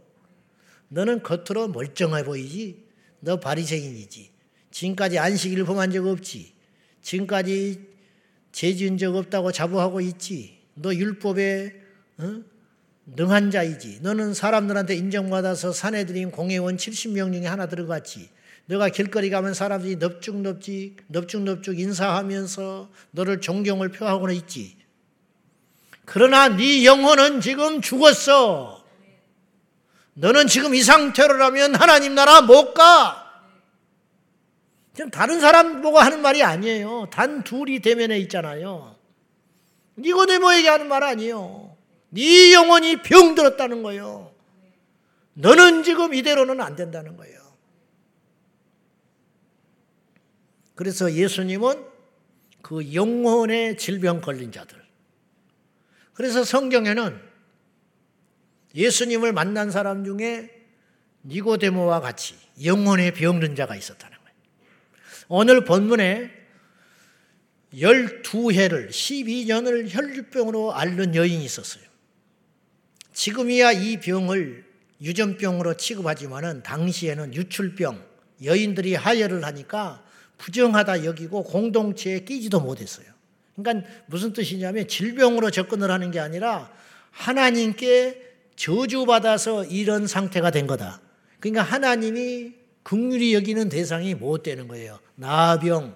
너는 0.89 1.23
겉으로 1.23 1.69
멀쩡해 1.69 2.23
보이지. 2.23 2.83
너 3.21 3.39
바리새인이지. 3.39 4.31
지금까지 4.71 5.19
안식일을 5.19 5.65
범한 5.65 5.91
적 5.91 6.05
없지. 6.05 6.53
지금까지 7.01 7.87
죄 8.51 8.73
지은 8.73 8.97
적 8.97 9.15
없다고 9.15 9.51
자부하고 9.51 10.01
있지. 10.01 10.59
너 10.73 10.93
율법에 10.93 11.73
어? 12.17 12.43
능한 13.05 13.51
자이지. 13.51 13.99
너는 14.01 14.33
사람들한테 14.33 14.95
인정받아서 14.95 15.71
사내들인 15.71 16.31
공회원 16.31 16.77
70명 16.77 17.33
중에 17.33 17.45
하나 17.47 17.67
들어갔지. 17.67 18.29
너가 18.69 18.89
길거리 18.89 19.31
가면 19.31 19.55
사람들이 19.55 19.95
넙죽넙죽 19.95 20.97
넙죽넙죽 21.07 21.79
인사하면서 21.79 22.89
너를 23.09 23.41
존경을 23.41 23.89
표하고는 23.89 24.35
있지. 24.35 24.77
그러나 26.05 26.49
네 26.49 26.85
영혼은 26.85 27.41
지금 27.41 27.81
죽었어. 27.81 28.85
너는 30.13 30.45
지금 30.45 30.75
이 30.75 30.83
상태로라면 30.83 31.73
하나님 31.75 32.13
나라 32.13 32.41
못 32.41 32.75
가. 32.75 33.25
지금 34.93 35.09
다른 35.09 35.39
사람 35.39 35.81
보고 35.81 35.97
하는 35.97 36.21
말이 36.21 36.43
아니에요. 36.43 37.07
단 37.11 37.43
둘이 37.43 37.79
대면에 37.79 38.19
있잖아요. 38.19 38.95
니고데모에게 39.97 40.69
하는 40.69 40.87
말 40.87 41.03
아니에요. 41.03 41.75
네 42.09 42.53
영혼이 42.53 43.01
병들었다는 43.01 43.81
거예요. 43.81 44.31
너는 45.33 45.81
지금 45.81 46.13
이대로는 46.13 46.61
안 46.61 46.75
된다는 46.75 47.17
거예요. 47.17 47.38
그래서 50.79 51.11
예수님은 51.13 51.83
그 52.61 52.93
영혼의 52.93 53.77
질병 53.77 54.21
걸린 54.21 54.53
자들. 54.53 54.81
그래서 56.13 56.45
성경에는 56.45 57.19
예수님을 58.73 59.33
만난 59.33 59.71
사람 59.71 60.05
중에 60.05 60.49
니고데모와 61.25 61.99
같이 61.99 62.35
영혼의 62.63 63.13
병든 63.13 63.57
자가 63.57 63.75
있었다는 63.75 64.17
거예요. 64.17 64.37
오늘 65.27 65.65
본문에 65.65 66.31
12해를 67.73 68.89
12년을 68.89 69.87
혈류병으로 69.89 70.75
앓는 70.75 71.13
여인이 71.13 71.43
있었어요. 71.43 71.83
지금이야 73.11 73.73
이 73.73 73.99
병을 73.99 74.65
유전병으로 75.01 75.73
취급하지만은 75.75 76.63
당시에는 76.63 77.33
유출병, 77.33 78.01
여인들이 78.45 78.95
하혈을 78.95 79.43
하니까 79.43 80.05
부정하다 80.39 81.05
여기고 81.05 81.43
공동체에 81.43 82.21
끼지도 82.21 82.59
못했어요. 82.59 83.05
그러니까 83.55 83.87
무슨 84.07 84.33
뜻이냐면 84.33 84.87
질병으로 84.87 85.51
접근을 85.51 85.91
하는 85.91 86.09
게 86.09 86.19
아니라 86.19 86.71
하나님께 87.11 88.25
저주받아서 88.55 89.65
이런 89.65 90.07
상태가 90.07 90.49
된 90.49 90.65
거다. 90.65 91.01
그러니까 91.39 91.61
하나님이 91.61 92.53
극률이 92.83 93.33
여기는 93.33 93.69
대상이 93.69 94.15
못 94.15 94.43
되는 94.43 94.67
거예요. 94.67 94.99
나병, 95.15 95.95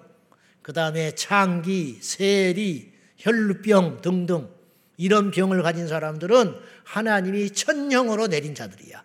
그 0.62 0.72
다음에 0.72 1.12
창기, 1.14 1.98
세리, 2.00 2.92
혈루병 3.18 4.02
등등 4.02 4.48
이런 4.96 5.30
병을 5.30 5.62
가진 5.62 5.88
사람들은 5.88 6.54
하나님이 6.84 7.50
천형으로 7.50 8.28
내린 8.28 8.54
자들이야. 8.54 9.02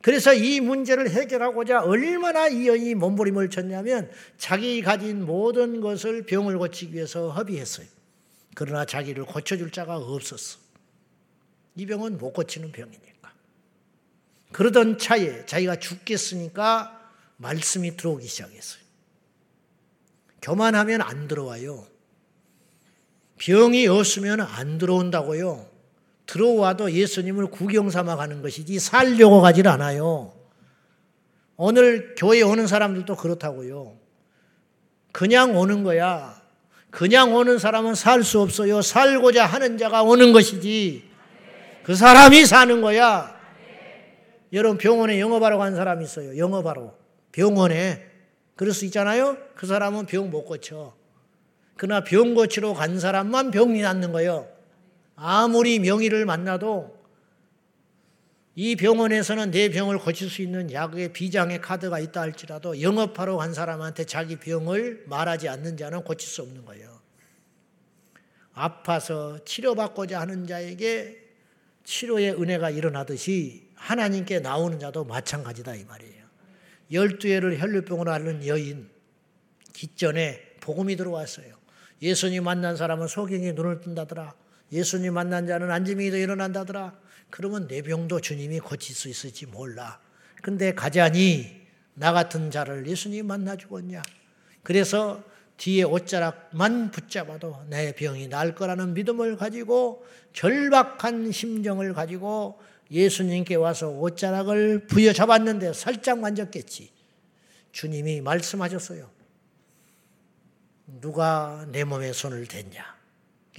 그래서 0.00 0.32
이 0.32 0.60
문제를 0.60 1.10
해결하고자 1.10 1.82
얼마나 1.82 2.48
이 2.48 2.68
여인이 2.68 2.94
몸부림을 2.94 3.50
쳤냐면 3.50 4.10
자기 4.36 4.80
가진 4.80 5.26
모든 5.26 5.80
것을 5.80 6.22
병을 6.24 6.56
고치기 6.58 6.94
위해서 6.94 7.32
협의했어요. 7.32 7.86
그러나 8.54 8.84
자기를 8.84 9.24
고쳐줄 9.24 9.70
자가 9.70 9.96
없었어. 9.96 10.58
이 11.74 11.86
병은 11.86 12.18
못 12.18 12.32
고치는 12.32 12.72
병이니까. 12.72 13.32
그러던 14.52 14.98
차에 14.98 15.46
자기가 15.46 15.76
죽겠으니까 15.76 17.12
말씀이 17.36 17.96
들어오기 17.96 18.26
시작했어요. 18.26 18.82
교만하면 20.42 21.02
안 21.02 21.28
들어와요. 21.28 21.86
병이 23.38 23.86
없으면 23.86 24.40
안 24.40 24.78
들어온다고요. 24.78 25.77
들어와도 26.28 26.92
예수님을 26.92 27.46
구경 27.46 27.90
삼아 27.90 28.14
가는 28.16 28.42
것이지 28.42 28.78
살려고 28.78 29.40
가질 29.40 29.66
않아요. 29.66 30.32
오늘 31.56 32.14
교회 32.16 32.42
오는 32.42 32.66
사람들도 32.66 33.16
그렇다고요. 33.16 33.96
그냥 35.10 35.56
오는 35.56 35.82
거야. 35.82 36.40
그냥 36.90 37.34
오는 37.34 37.58
사람은 37.58 37.94
살 37.94 38.22
수 38.22 38.40
없어요. 38.40 38.82
살고자 38.82 39.46
하는 39.46 39.78
자가 39.78 40.02
오는 40.02 40.32
것이지. 40.32 41.08
그 41.82 41.96
사람이 41.96 42.44
사는 42.44 42.80
거야. 42.82 43.34
여러분 44.52 44.76
병원에 44.78 45.18
영업하러 45.20 45.56
간 45.58 45.74
사람 45.74 46.02
있어요. 46.02 46.36
영업하러. 46.36 46.94
병원에. 47.32 48.04
그럴 48.54 48.74
수 48.74 48.84
있잖아요. 48.84 49.38
그 49.54 49.66
사람은 49.66 50.06
병 50.06 50.30
못 50.30 50.44
고쳐. 50.44 50.94
그러나 51.76 52.04
병 52.04 52.34
고치러 52.34 52.74
간 52.74 52.98
사람만 53.00 53.50
병이 53.50 53.80
낫는 53.80 54.12
거예요. 54.12 54.46
아무리 55.20 55.80
명의를 55.80 56.24
만나도 56.26 56.96
이 58.54 58.76
병원에서는 58.76 59.50
내 59.50 59.68
병을 59.68 59.98
고칠 59.98 60.30
수 60.30 60.42
있는 60.42 60.72
약의 60.72 61.12
비장의 61.12 61.60
카드가 61.60 61.98
있다 61.98 62.20
할지라도 62.20 62.80
영업하러 62.80 63.36
간 63.36 63.52
사람한테 63.52 64.04
자기 64.04 64.36
병을 64.36 65.04
말하지 65.06 65.48
않는 65.48 65.76
자는 65.76 66.02
고칠 66.02 66.28
수 66.28 66.42
없는 66.42 66.64
거예요. 66.64 67.00
아파서 68.52 69.44
치료받고자 69.44 70.20
하는 70.20 70.46
자에게 70.46 71.16
치료의 71.84 72.40
은혜가 72.40 72.70
일어나듯이 72.70 73.68
하나님께 73.74 74.40
나오는 74.40 74.78
자도 74.78 75.04
마찬가지다 75.04 75.74
이 75.76 75.84
말이에요. 75.84 76.24
열두 76.92 77.28
해를 77.28 77.60
혈류병으로 77.60 78.10
앓는 78.10 78.46
여인 78.46 78.88
기전에 79.72 80.56
복음이 80.60 80.96
들어왔어요. 80.96 81.56
예수님 82.02 82.44
만난 82.44 82.76
사람은 82.76 83.06
소경이 83.08 83.52
눈을 83.52 83.80
뜬다더라. 83.80 84.47
예수님 84.72 85.14
만난 85.14 85.46
자는 85.46 85.70
안짐이도 85.70 86.16
일어난다더라. 86.16 86.98
그러면 87.30 87.68
내 87.68 87.82
병도 87.82 88.20
주님이 88.20 88.60
고칠 88.60 88.94
수 88.94 89.08
있을지 89.08 89.46
몰라. 89.46 90.00
근데 90.42 90.74
가자니 90.74 91.66
나 91.94 92.12
같은 92.12 92.50
자를 92.50 92.86
예수님 92.86 93.26
만나 93.26 93.56
주겠냐. 93.56 94.02
그래서 94.62 95.22
뒤에 95.56 95.82
옷자락만 95.82 96.92
붙잡아도 96.92 97.64
내 97.68 97.92
병이 97.92 98.28
날 98.28 98.54
거라는 98.54 98.94
믿음을 98.94 99.36
가지고 99.36 100.06
절박한 100.32 101.32
심정을 101.32 101.92
가지고 101.94 102.60
예수님께 102.90 103.56
와서 103.56 103.88
옷자락을 103.88 104.86
부여잡았는데 104.86 105.72
살짝 105.72 106.20
만졌겠지. 106.20 106.90
주님이 107.72 108.20
말씀하셨어요. 108.20 109.10
누가 111.00 111.66
내 111.70 111.84
몸에 111.84 112.12
손을 112.12 112.46
댔냐. 112.46 112.97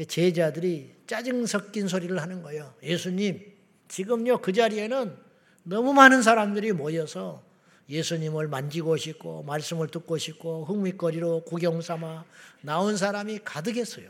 제자들이 0.06 0.96
짜증 1.08 1.46
섞인 1.46 1.88
소리를 1.88 2.18
하는 2.22 2.42
거예요. 2.42 2.74
예수님, 2.84 3.42
지금요, 3.88 4.40
그 4.40 4.54
자리에는 4.54 5.16
너무 5.64 5.94
많은 5.94 6.22
사람들이 6.22 6.72
모여서 6.72 7.44
예수님을 7.90 8.48
만지고 8.48 8.98
싶고, 8.98 9.44
말씀을 9.44 9.88
듣고 9.88 10.18
싶고, 10.18 10.66
흥미거리로 10.66 11.44
구경 11.46 11.82
삼아 11.82 12.26
나온 12.62 12.96
사람이 12.98 13.40
가득했어요. 13.44 14.10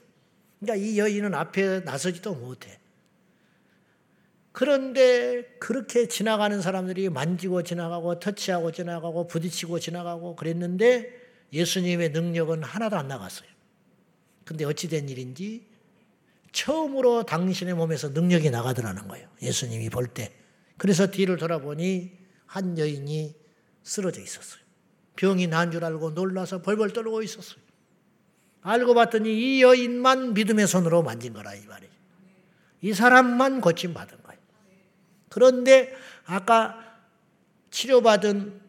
그러니까 0.60 0.86
이 0.86 1.00
여인은 1.00 1.34
앞에 1.34 1.82
나서지도 1.82 2.36
못해. 2.36 2.80
그런데 4.52 5.44
그렇게 5.60 6.08
지나가는 6.08 6.62
사람들이 6.62 7.10
만지고 7.10 7.64
지나가고, 7.64 8.20
터치하고 8.20 8.74
지나가고, 8.74 9.28
부딪히고 9.28 9.80
지나가고 9.80 10.36
그랬는데 10.36 11.14
예수님의 11.54 12.10
능력은 12.10 12.64
하나도 12.64 12.98
안 12.98 13.08
나갔어요. 13.08 13.48
근데 14.44 14.66
어찌 14.66 14.90
된 14.90 15.08
일인지 15.08 15.69
처음으로 16.52 17.24
당신의 17.24 17.74
몸에서 17.76 18.10
능력이 18.10 18.50
나가더라는 18.50 19.08
거예요. 19.08 19.28
예수님이 19.42 19.90
볼 19.90 20.08
때. 20.08 20.34
그래서 20.78 21.08
뒤를 21.08 21.38
돌아보니 21.38 22.12
한 22.46 22.78
여인이 22.78 23.36
쓰러져 23.84 24.22
있었어요. 24.22 24.62
병이 25.16 25.48
난 25.48 25.72
줄 25.72 25.84
알고 25.84 26.12
놀라서 26.12 26.62
벌벌 26.62 26.94
떨고 26.94 27.22
있었어요. 27.22 27.60
알고 28.62 28.94
봤더니 28.94 29.30
이 29.58 29.62
여인만 29.62 30.34
믿음의 30.34 30.68
손으로 30.68 31.04
만진 31.04 31.34
거라 31.34 31.54
이 31.56 31.66
말이에요. 31.66 31.94
이 32.82 32.94
사람만 32.94 33.62
고침 33.62 33.94
받은 33.94 34.24
거예요. 34.24 34.40
그런데 35.30 35.94
아까 36.26 36.78
치료받은 37.72 38.62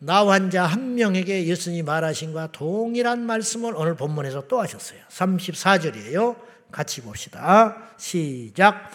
나 0.00 0.26
환자 0.26 0.64
한 0.64 0.94
명에게 0.94 1.46
예수님이 1.46 1.82
말하신 1.82 2.32
것과 2.32 2.52
동일한 2.52 3.26
말씀을 3.26 3.74
오늘 3.74 3.96
본문에서 3.96 4.46
또 4.46 4.60
하셨어요. 4.60 5.00
34절이에요. 5.08 6.36
같이 6.70 7.00
봅시다. 7.00 7.76
시작. 7.96 8.90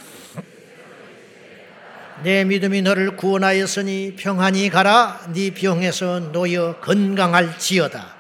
내 2.24 2.46
믿음이 2.46 2.82
너를 2.82 3.18
구원하였으니 3.18 4.16
평안히 4.18 4.70
가라. 4.70 5.32
네 5.34 5.54
병에서 5.54 6.32
놓여 6.32 6.80
건강할지어다. 6.80 8.16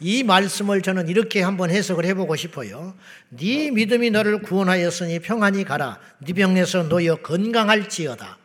이 0.00 0.22
말씀을 0.22 0.82
저는 0.82 1.08
이렇게 1.08 1.42
한번 1.42 1.70
해석을 1.70 2.04
해보고 2.04 2.36
싶어요. 2.36 2.94
네 3.30 3.70
믿음이 3.70 4.10
너를 4.10 4.42
구원하였으니 4.42 5.18
평안히 5.20 5.64
가라. 5.64 5.98
네 6.24 6.34
병에서 6.34 6.88
놓여 6.88 7.16
건강할지어다. 7.16 8.38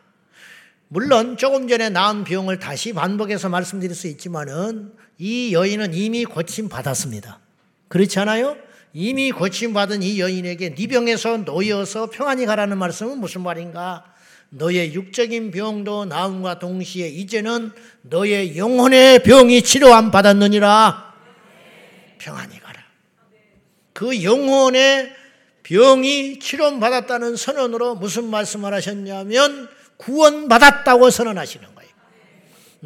물론 0.88 1.36
조금 1.36 1.68
전에 1.68 1.90
나은 1.90 2.24
병을 2.24 2.58
다시 2.58 2.92
반복해서 2.92 3.48
말씀드릴 3.48 3.94
수 3.94 4.06
있지만은 4.08 4.92
이 5.18 5.52
여인은 5.52 5.94
이미 5.94 6.24
고침 6.24 6.68
받았습니다. 6.68 7.38
그렇지 7.88 8.18
않아요? 8.20 8.56
이미 8.94 9.32
고침받은 9.32 10.04
이 10.04 10.20
여인에게 10.20 10.76
네 10.76 10.86
병에서 10.86 11.38
놓여서 11.38 12.10
평안히 12.10 12.46
가라는 12.46 12.78
말씀은 12.78 13.18
무슨 13.18 13.42
말인가? 13.42 14.04
너의 14.50 14.94
육적인 14.94 15.50
병도 15.50 16.04
나음과 16.04 16.60
동시에 16.60 17.08
이제는 17.08 17.72
너의 18.02 18.56
영혼의 18.56 19.24
병이 19.24 19.62
치료 19.62 19.92
안 19.92 20.12
받았느니라. 20.12 21.12
평안히 22.18 22.60
가라. 22.60 22.80
그 23.92 24.22
영혼의 24.22 25.12
병이 25.64 26.38
치료 26.38 26.78
받았다는 26.78 27.34
선언으로 27.34 27.96
무슨 27.96 28.30
말씀을 28.30 28.72
하셨냐면 28.74 29.68
구원받았다고 29.96 31.10
선언하시는 31.10 31.74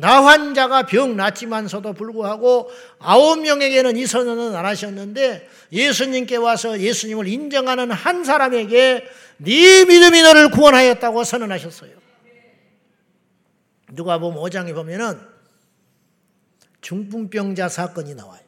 나 0.00 0.24
환자가 0.24 0.86
병 0.86 1.16
났지만서도 1.16 1.92
불구하고 1.92 2.70
아홉 3.00 3.40
명에게는 3.40 3.96
이 3.96 4.06
선언은 4.06 4.54
안 4.54 4.64
하셨는데 4.64 5.48
예수님께 5.72 6.36
와서 6.36 6.78
예수님을 6.78 7.26
인정하는 7.26 7.90
한 7.90 8.22
사람에게 8.22 9.08
네 9.38 9.84
믿음이 9.84 10.22
너를 10.22 10.52
구원하였다고 10.52 11.24
선언하셨어요. 11.24 11.90
누가 13.90 14.18
보면 14.18 14.40
5장에 14.40 14.72
보면은 14.72 15.18
중풍병자 16.80 17.68
사건이 17.68 18.14
나와요. 18.14 18.40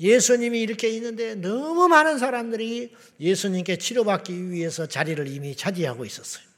예수님이 0.00 0.62
이렇게 0.62 0.88
있는데 0.88 1.34
너무 1.34 1.86
많은 1.86 2.16
사람들이 2.16 2.94
예수님께 3.20 3.76
치료받기 3.76 4.50
위해서 4.50 4.86
자리를 4.86 5.28
이미 5.28 5.54
차지하고 5.54 6.06
있었어요. 6.06 6.53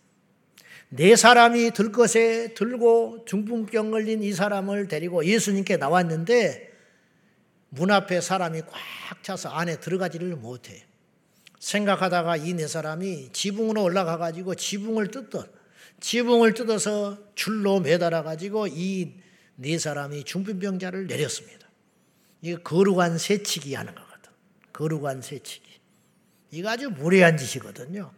네 0.89 1.17
사람이 1.17 1.73
들 1.73 1.91
것에 1.93 2.55
들고 2.55 3.25
중풍병 3.27 3.91
걸린 3.91 4.23
이 4.23 4.33
사람을 4.33 4.89
데리고 4.89 5.25
예수님께 5.25 5.77
나왔는데 5.79 6.73
문 7.71 7.91
앞에 7.91 8.21
사람이 8.21 8.63
꽉 8.63 9.23
차서 9.23 9.49
안에 9.51 9.81
들어가지를 9.81 10.37
못해. 10.37 10.85
생각하다가 11.59 12.37
이 12.37 12.55
네 12.55 12.67
사람이 12.69 13.31
지붕으로 13.33 13.83
올라가 13.83 14.19
가지고 14.19 14.55
지붕을 14.55 15.11
뜯던 15.11 15.51
지붕을 16.01 16.55
뜯어서 16.55 17.19
줄로 17.35 17.81
매달아 17.81 18.23
가지고 18.23 18.67
이 18.69 19.15
네 19.59 19.79
사람이 19.79 20.25
중풍병자를 20.25 21.07
내렸습니다. 21.07 21.67
이거 22.43 22.61
거룩한 22.63 23.17
세치기 23.19 23.75
하는 23.75 23.95
거거든. 23.95 24.31
거룩한 24.75 25.23
세치기. 25.23 25.81
이거 26.51 26.69
아주 26.69 26.91
무례한 26.91 27.39
짓이거든요. 27.39 28.13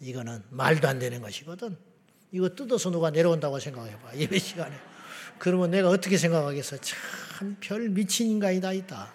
이거는 0.00 0.42
말도 0.50 0.88
안 0.88 0.98
되는 0.98 1.20
것이거든. 1.20 1.76
이거 2.32 2.48
뜯어서 2.48 2.90
누가 2.90 3.10
내려온다고 3.10 3.58
생각해봐. 3.58 4.16
예배 4.16 4.38
시간에. 4.38 4.74
그러면 5.38 5.70
내가 5.70 5.88
어떻게 5.88 6.16
생각하겠어? 6.16 6.78
참 6.78 7.56
별 7.60 7.88
미친 7.88 8.28
인간이 8.30 8.60
다 8.60 8.72
있다. 8.72 9.12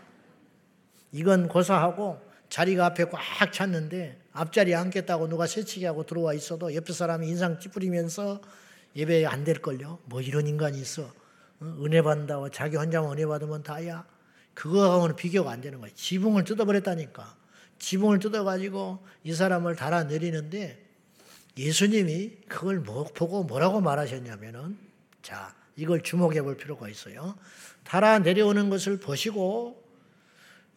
이건 1.14 1.48
고사하고 1.48 2.20
자리가 2.50 2.88
앞에 2.88 3.06
꽉 3.06 3.52
찼는데 3.54 4.20
앞자리에 4.34 4.76
앉겠다고 4.76 5.30
누가 5.30 5.48
새치기 5.48 5.86
하고 5.86 6.06
들어와 6.06 6.34
있어도 6.34 6.76
옆에 6.76 6.92
사람이 6.94 7.28
인상 7.28 7.58
찌푸리면서 7.60 8.42
예배 8.96 9.26
안 9.26 9.44
될걸요? 9.46 10.00
뭐 10.06 10.22
이런 10.22 10.46
인간이 10.46 10.80
있어. 10.82 11.12
은혜 11.62 12.02
받는다고 12.02 12.50
자기 12.50 12.76
혼자만 12.76 13.14
은혜 13.14 13.26
받으면 13.26 13.64
다야. 13.64 14.06
그거하고는 14.54 15.16
비교가 15.16 15.52
안 15.52 15.62
되는 15.62 15.80
거야. 15.80 15.90
지붕을 15.96 16.44
뜯어버렸다니까. 16.44 17.36
지붕을 17.80 18.20
뜯어가지고 18.20 19.06
이 19.24 19.34
사람을 19.34 19.76
달아 19.76 20.04
내리는데 20.04 20.86
예수님이 21.58 22.32
그걸 22.48 22.80
뭐, 22.80 23.04
보고 23.06 23.44
뭐라고 23.44 23.82
말하셨냐면은 23.82 24.78
자, 25.22 25.54
이걸 25.76 26.02
주목해 26.02 26.42
볼 26.42 26.58
필요가 26.58 26.90
있어요. 26.90 27.38
달아 27.84 28.20
내려오는 28.20 28.70
것을 28.70 29.00
보시고 29.00 29.84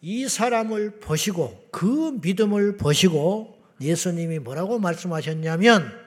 이 0.01 0.27
사람을 0.27 0.99
보시고 0.99 1.67
그 1.71 2.17
믿음을 2.21 2.77
보시고 2.77 3.61
예수님이 3.79 4.39
뭐라고 4.39 4.79
말씀하셨냐면 4.79 5.99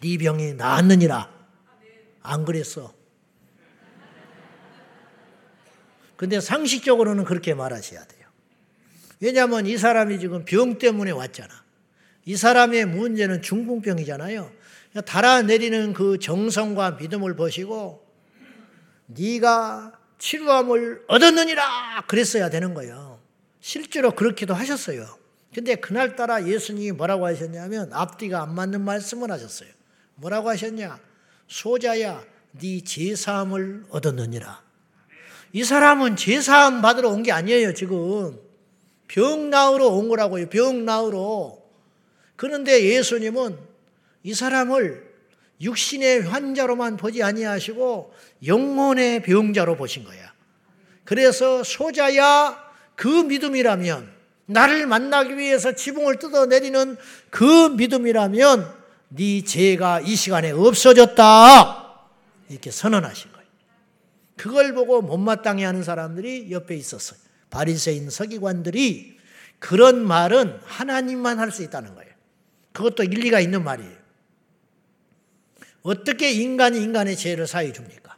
네 0.00 0.18
병이 0.18 0.54
나았느니라. 0.54 1.38
안 2.22 2.44
그랬어. 2.44 2.92
근데 6.16 6.40
상식적으로는 6.40 7.24
그렇게 7.24 7.54
말하셔야 7.54 8.04
돼요. 8.04 8.26
왜냐하면 9.20 9.66
이 9.66 9.76
사람이 9.78 10.18
지금 10.18 10.44
병 10.44 10.78
때문에 10.78 11.10
왔잖아. 11.12 11.67
이 12.28 12.36
사람의 12.36 12.84
문제는 12.84 13.40
중풍병이잖아요. 13.40 14.52
달아내리는 15.06 15.94
그 15.94 16.18
정성과 16.18 16.90
믿음을 17.00 17.34
보시고 17.34 18.06
네가 19.06 19.98
치료함을 20.18 21.04
얻었느니라 21.08 22.04
그랬어야 22.06 22.50
되는 22.50 22.74
거예요. 22.74 23.18
실제로 23.60 24.10
그렇기도 24.10 24.52
하셨어요. 24.52 25.06
근데 25.54 25.76
그날따라 25.76 26.46
예수님이 26.46 26.92
뭐라고 26.92 27.24
하셨냐면 27.24 27.90
앞뒤가 27.94 28.42
안 28.42 28.54
맞는 28.54 28.82
말씀을 28.82 29.30
하셨어요. 29.30 29.70
뭐라고 30.16 30.50
하셨냐? 30.50 31.00
소자야 31.46 32.22
네 32.60 32.84
제사함을 32.84 33.86
얻었느니라. 33.88 34.62
이 35.54 35.64
사람은 35.64 36.16
제사함 36.16 36.82
받으러 36.82 37.08
온 37.08 37.22
게 37.22 37.32
아니에요, 37.32 37.72
지금. 37.72 38.38
병 39.06 39.48
나으러 39.48 39.86
온 39.86 40.10
거라고요. 40.10 40.50
병 40.50 40.84
나으러. 40.84 41.67
그런데 42.38 42.84
예수님은 42.84 43.58
이 44.22 44.32
사람을 44.32 45.08
육신의 45.60 46.22
환자로만 46.22 46.96
보지 46.96 47.20
아니하시고 47.20 48.14
영혼의 48.46 49.24
병자로 49.24 49.76
보신 49.76 50.04
거야. 50.04 50.32
그래서 51.02 51.64
소자야 51.64 52.56
그 52.94 53.08
믿음이라면 53.08 54.08
나를 54.46 54.86
만나기 54.86 55.36
위해서 55.36 55.72
지붕을 55.72 56.20
뜯어내리는 56.20 56.96
그 57.30 57.70
믿음이라면 57.70 58.72
네 59.08 59.42
죄가 59.42 60.00
이 60.02 60.14
시간에 60.14 60.52
없어졌다. 60.52 62.04
이렇게 62.50 62.70
선언하신 62.70 63.32
거예요. 63.32 63.46
그걸 64.36 64.74
보고 64.74 65.02
못마땅해 65.02 65.64
하는 65.64 65.82
사람들이 65.82 66.52
옆에 66.52 66.76
있었어요. 66.76 67.18
바리새인 67.50 68.10
서기관들이 68.10 69.18
그런 69.58 70.06
말은 70.06 70.60
하나님만 70.64 71.40
할 71.40 71.50
수 71.50 71.64
있다는 71.64 71.96
거예요. 71.96 72.07
그것도 72.78 73.02
일리가 73.02 73.40
있는 73.40 73.64
말이에요. 73.64 73.98
어떻게 75.82 76.30
인간이 76.30 76.80
인간의 76.80 77.16
죄를 77.16 77.48
사해 77.48 77.72
줍니까? 77.72 78.16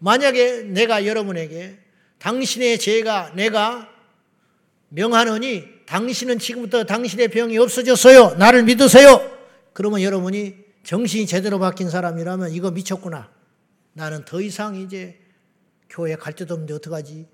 만약에 0.00 0.64
내가 0.64 1.06
여러분에게 1.06 1.78
당신의 2.18 2.78
죄가 2.78 3.32
내가 3.34 3.88
명하노니 4.90 5.86
당신은 5.86 6.40
지금부터 6.40 6.84
당신의 6.84 7.28
병이 7.28 7.56
없어졌어요. 7.56 8.34
나를 8.34 8.64
믿으세요. 8.64 9.34
그러면 9.72 10.02
여러분이 10.02 10.56
정신이 10.82 11.26
제대로 11.26 11.58
바뀐 11.58 11.88
사람이라면 11.88 12.50
이거 12.50 12.70
미쳤구나. 12.70 13.30
나는 13.94 14.26
더 14.26 14.42
이상 14.42 14.76
이제 14.76 15.18
교회 15.88 16.16
갈 16.16 16.34
데도 16.34 16.52
없는데 16.52 16.74
어떡하지? 16.74 17.26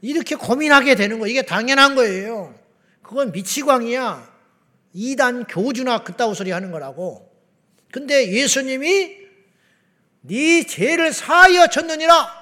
이렇게 0.00 0.34
고민하게 0.34 0.96
되는 0.96 1.20
거 1.20 1.28
이게 1.28 1.42
당연한 1.42 1.94
거예요. 1.94 2.52
그건 3.02 3.30
미치광이야. 3.30 4.29
이단 4.92 5.44
교주나 5.46 6.02
그따구 6.02 6.34
소리 6.34 6.50
하는 6.50 6.70
거라고. 6.70 7.30
근데 7.92 8.32
예수님이 8.32 9.16
네 10.22 10.66
죄를 10.66 11.12
사하여 11.12 11.68
졌느니라 11.68 12.40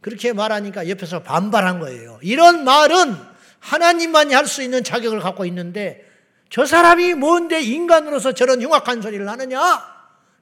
그렇게 0.00 0.32
말하니까 0.32 0.88
옆에서 0.88 1.22
반발한 1.22 1.78
거예요. 1.78 2.18
이런 2.22 2.64
말은 2.64 3.14
하나님만이 3.60 4.34
할 4.34 4.46
수 4.46 4.62
있는 4.62 4.82
자격을 4.82 5.20
갖고 5.20 5.44
있는데 5.46 6.04
저 6.50 6.66
사람이 6.66 7.14
뭔데 7.14 7.62
인간으로서 7.62 8.32
저런 8.32 8.60
흉악한 8.60 9.00
소리를 9.00 9.26
하느냐? 9.28 9.92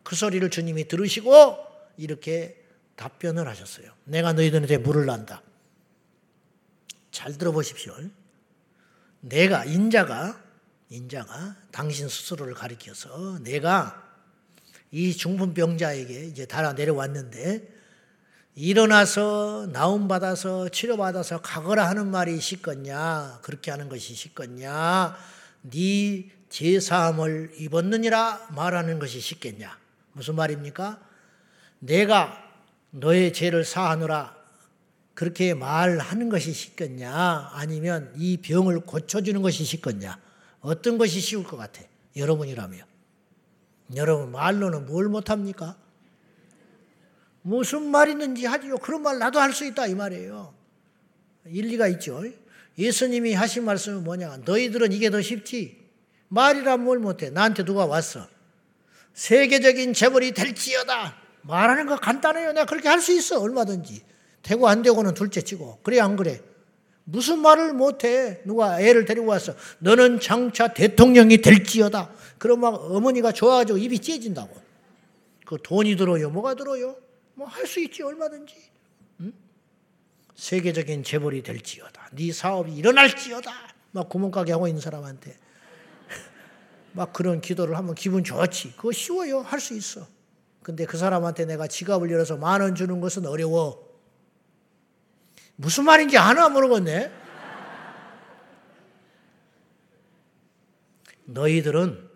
그 0.02 0.16
소리를 0.16 0.48
주님이 0.48 0.88
들으시고 0.88 1.58
이렇게 1.98 2.56
답변을 2.96 3.46
하셨어요. 3.46 3.92
내가 4.04 4.32
너희들한테 4.32 4.78
물을 4.78 5.06
난다. 5.06 5.42
잘 7.10 7.36
들어보십시오. 7.36 7.94
내가 9.20 9.64
인자가 9.64 10.40
인자가 10.90 11.54
당신 11.70 12.08
스스로를 12.08 12.52
가리켜서 12.52 13.38
내가 13.44 14.02
이 14.90 15.16
중풍병자에게 15.16 16.24
이제 16.24 16.46
달아 16.46 16.72
내려왔는데 16.72 17.80
일어나서 18.56 19.68
나움 19.72 20.08
받아서 20.08 20.68
치료 20.68 20.96
받아서 20.96 21.40
가거라 21.40 21.88
하는 21.88 22.10
말이 22.10 22.40
쉽겠냐? 22.40 23.38
그렇게 23.42 23.70
하는 23.70 23.88
것이 23.88 24.14
쉽겠냐? 24.14 25.16
네 25.62 26.28
제사함을 26.48 27.52
입었느니라 27.58 28.48
말하는 28.50 28.98
것이 28.98 29.20
쉽겠냐? 29.20 29.78
무슨 30.12 30.34
말입니까? 30.34 31.00
내가 31.78 32.36
너의 32.90 33.32
죄를 33.32 33.64
사하노라 33.64 34.34
그렇게 35.14 35.54
말하는 35.54 36.28
것이 36.28 36.52
쉽겠냐? 36.52 37.50
아니면 37.52 38.12
이 38.16 38.38
병을 38.38 38.80
고쳐주는 38.80 39.40
것이 39.40 39.62
쉽겠냐 39.62 40.18
어떤 40.60 40.98
것이 40.98 41.20
쉬울 41.20 41.44
것 41.44 41.56
같아? 41.56 41.82
여러분이라면. 42.16 42.84
여러분 43.96 44.30
말로는 44.32 44.86
뭘 44.86 45.08
못합니까? 45.08 45.76
무슨 47.42 47.90
말 47.90 48.08
있는지 48.08 48.46
하지요. 48.46 48.76
그런 48.78 49.02
말 49.02 49.18
나도 49.18 49.40
할 49.40 49.52
수 49.52 49.64
있다 49.64 49.86
이 49.86 49.94
말이에요. 49.94 50.54
일리가 51.46 51.88
있죠. 51.88 52.22
예수님이 52.78 53.32
하신 53.34 53.64
말씀은 53.64 54.04
뭐냐? 54.04 54.38
너희들은 54.44 54.92
이게 54.92 55.10
더 55.10 55.20
쉽지. 55.20 55.80
말이란 56.28 56.84
뭘 56.84 56.98
못해. 56.98 57.30
나한테 57.30 57.64
누가 57.64 57.86
왔어. 57.86 58.28
세계적인 59.14 59.94
재벌이 59.94 60.32
될지어다. 60.32 61.16
말하는 61.42 61.86
거 61.86 61.96
간단해요. 61.96 62.52
내가 62.52 62.66
그렇게 62.66 62.88
할 62.88 63.00
수 63.00 63.12
있어. 63.12 63.40
얼마든지. 63.40 64.02
되고 64.42 64.68
안 64.68 64.82
되고는 64.82 65.14
둘째 65.14 65.40
치고. 65.42 65.80
그래 65.82 65.98
안 66.00 66.16
그래? 66.16 66.40
무슨 67.10 67.40
말을 67.40 67.72
못해. 67.74 68.40
누가 68.44 68.80
애를 68.80 69.04
데리고 69.04 69.26
왔어. 69.26 69.54
너는 69.80 70.20
장차 70.20 70.68
대통령이 70.68 71.38
될지어다. 71.38 72.10
그럼 72.38 72.60
막 72.60 72.74
어머니가 72.74 73.32
좋아가지고 73.32 73.78
입이 73.78 73.98
찢어진다고. 73.98 74.54
그 75.44 75.58
돈이 75.62 75.96
들어요. 75.96 76.30
뭐가 76.30 76.54
들어요? 76.54 76.96
뭐 77.34 77.46
할 77.48 77.66
수 77.66 77.80
있지 77.80 78.02
얼마든지. 78.02 78.54
응? 79.20 79.32
세계적인 80.36 81.02
재벌이 81.04 81.42
될지어다. 81.42 82.10
네 82.12 82.32
사업이 82.32 82.72
일어날지어다. 82.74 83.50
막 83.92 84.08
구멍가게 84.08 84.52
하고 84.52 84.68
있는 84.68 84.80
사람한테 84.80 85.36
막 86.92 87.12
그런 87.12 87.40
기도를 87.40 87.76
하면 87.76 87.94
기분 87.96 88.22
좋지. 88.22 88.74
그거 88.76 88.92
쉬워요. 88.92 89.40
할 89.40 89.58
수 89.58 89.74
있어. 89.76 90.06
근데 90.62 90.84
그 90.86 90.96
사람한테 90.96 91.46
내가 91.46 91.66
지갑을 91.66 92.10
열어서 92.10 92.36
만 92.36 92.60
원 92.60 92.74
주는 92.76 93.00
것은 93.00 93.26
어려워. 93.26 93.89
무슨 95.60 95.84
말인지 95.84 96.16
하나 96.16 96.48
모르겠네. 96.48 97.12
너희들은 101.26 102.08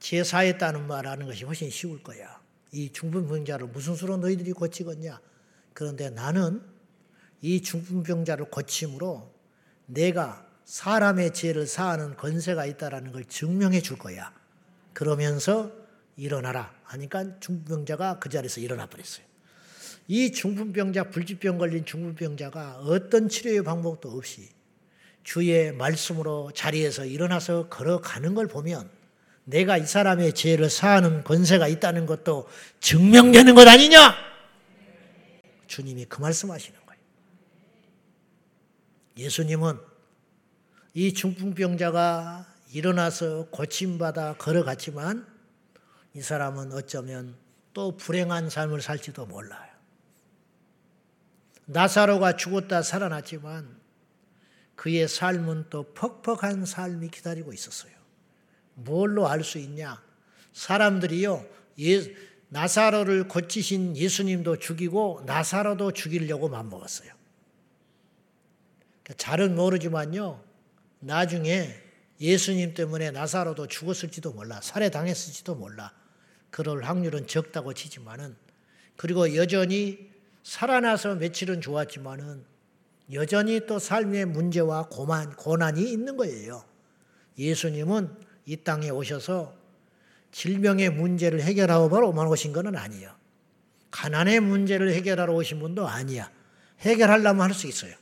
제사했다는 0.00 0.86
말하는 0.86 1.26
것이 1.26 1.44
훨씬 1.44 1.68
쉬울 1.68 2.02
거야. 2.02 2.40
이 2.72 2.90
중풍병자를 2.90 3.66
무슨 3.66 3.94
수로 3.94 4.16
너희들이 4.16 4.52
고치겠냐? 4.52 5.20
그런데 5.74 6.08
나는 6.08 6.62
이 7.42 7.60
중풍병자를 7.60 8.48
고침으로 8.50 9.30
내가 9.84 10.46
사람의 10.64 11.34
죄를 11.34 11.66
사하는 11.66 12.16
권세가 12.16 12.64
있다라는 12.64 13.12
걸 13.12 13.26
증명해 13.26 13.82
줄 13.82 13.98
거야. 13.98 14.32
그러면서 14.94 15.70
일어나라 16.16 16.74
하니까 16.84 17.38
중풍병자가 17.40 18.20
그 18.20 18.30
자리에서 18.30 18.62
일어나 18.62 18.86
버렸어요. 18.86 19.26
이 20.08 20.30
중풍병자, 20.30 21.10
불치병 21.10 21.58
걸린 21.58 21.84
중풍병자가 21.84 22.78
어떤 22.84 23.28
치료의 23.28 23.64
방법도 23.64 24.10
없이 24.10 24.48
주의 25.24 25.72
말씀으로 25.72 26.52
자리에서 26.54 27.04
일어나서 27.04 27.68
걸어가는 27.68 28.34
걸 28.34 28.46
보면 28.46 28.88
내가 29.44 29.76
이 29.76 29.86
사람의 29.86 30.34
죄를 30.34 30.70
사하는 30.70 31.24
권세가 31.24 31.66
있다는 31.68 32.06
것도 32.06 32.48
증명되는 32.80 33.54
것 33.54 33.66
아니냐? 33.66 34.14
주님이 35.66 36.04
그 36.04 36.20
말씀하시는 36.20 36.78
거예요. 36.86 37.02
예수님은 39.16 39.78
이 40.94 41.12
중풍병자가 41.12 42.46
일어나서 42.72 43.48
고침받아 43.50 44.36
걸어갔지만 44.38 45.26
이 46.14 46.20
사람은 46.20 46.72
어쩌면 46.72 47.36
또 47.72 47.96
불행한 47.96 48.48
삶을 48.50 48.80
살지도 48.80 49.26
몰라요. 49.26 49.75
나사로가 51.66 52.36
죽었다 52.36 52.82
살아났지만 52.82 53.76
그의 54.74 55.08
삶은 55.08 55.66
또 55.70 55.92
퍽퍽한 55.94 56.64
삶이 56.66 57.08
기다리고 57.08 57.52
있었어요. 57.52 57.92
뭘로 58.74 59.26
알 59.28 59.42
수 59.42 59.58
있냐? 59.58 60.02
사람들이요, 60.52 61.46
예, 61.80 62.14
나사로를 62.48 63.28
고치신 63.28 63.96
예수님도 63.96 64.58
죽이고 64.58 65.22
나사로도 65.26 65.92
죽이려고 65.92 66.48
맘먹었어요. 66.48 67.12
그러니까 69.02 69.14
잘은 69.16 69.54
모르지만요, 69.54 70.42
나중에 71.00 71.74
예수님 72.20 72.74
때문에 72.74 73.10
나사로도 73.10 73.66
죽었을지도 73.66 74.32
몰라, 74.32 74.60
살해당했을지도 74.62 75.54
몰라. 75.54 75.92
그럴 76.50 76.84
확률은 76.84 77.26
적다고 77.26 77.74
치지만은, 77.74 78.36
그리고 78.96 79.34
여전히 79.34 80.15
살아나서 80.46 81.16
며칠은 81.16 81.60
좋았지만은 81.60 82.44
여전히 83.12 83.66
또 83.66 83.80
삶의 83.80 84.26
문제와 84.26 84.86
고만, 84.88 85.34
고난이 85.34 85.90
있는 85.90 86.16
거예요. 86.16 86.64
예수님은 87.36 88.08
이 88.44 88.56
땅에 88.58 88.88
오셔서 88.90 89.52
질병의 90.30 90.90
문제를 90.90 91.42
해결하고 91.42 91.90
바로 91.90 92.10
오신 92.12 92.52
것은 92.52 92.76
아니에요. 92.76 93.10
가난의 93.90 94.38
문제를 94.38 94.92
해결하러 94.92 95.34
오신 95.34 95.58
분도 95.58 95.88
아니야. 95.88 96.30
해결하려면 96.80 97.42
할 97.42 97.52
수 97.52 97.66
있어요. 97.66 97.94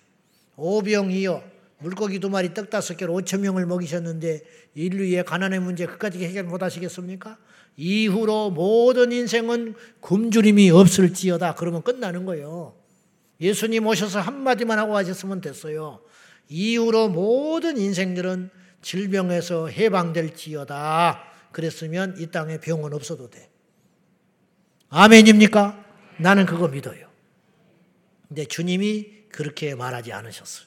오병이요. 0.57 1.42
물고기 1.78 2.18
두 2.18 2.28
마리 2.28 2.53
떡 2.53 2.68
다섯 2.68 2.95
개로 2.99 3.14
오천 3.14 3.40
명을 3.40 3.64
먹이셨는데 3.64 4.42
인류의 4.74 5.24
가난의 5.24 5.61
문제 5.61 5.86
그까지 5.86 6.22
해결 6.22 6.45
못 6.45 6.62
하시겠습니까? 6.62 7.38
이후로 7.77 8.51
모든 8.51 9.12
인생은 9.12 9.75
굶주림이 10.01 10.70
없을지어다. 10.70 11.55
그러면 11.55 11.83
끝나는 11.83 12.25
거예요. 12.25 12.77
예수님 13.41 13.87
오셔서 13.87 14.20
한마디만 14.20 14.79
하고 14.79 14.97
하셨으면 14.97 15.41
됐어요. 15.41 16.01
이후로 16.49 17.09
모든 17.09 17.77
인생들은 17.77 18.51
질병에서 18.83 19.68
해방될지어다. 19.68 21.25
그랬으면 21.53 22.16
이 22.18 22.27
땅에 22.31 22.59
병은 22.59 22.93
없어도 22.93 23.31
돼. 23.31 23.51
아멘입니까? 24.91 25.85
나는 26.18 26.47
그거 26.47 26.68
믿어요. 26.68 27.09
근데 28.29 28.45
주님이 28.45 29.25
그렇게 29.31 29.75
말하지 29.75 30.12
않으셨어요. 30.12 30.66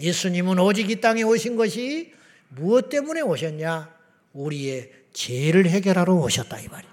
예수님은 0.00 0.58
오직 0.58 0.90
이 0.90 1.00
땅에 1.00 1.22
오신 1.22 1.56
것이 1.56 2.12
무엇 2.48 2.88
때문에 2.88 3.20
오셨냐? 3.20 3.94
우리의 4.32 4.92
죄를 5.12 5.66
해결하러 5.66 6.14
오셨다 6.14 6.58
이 6.60 6.68
말이에요. 6.68 6.90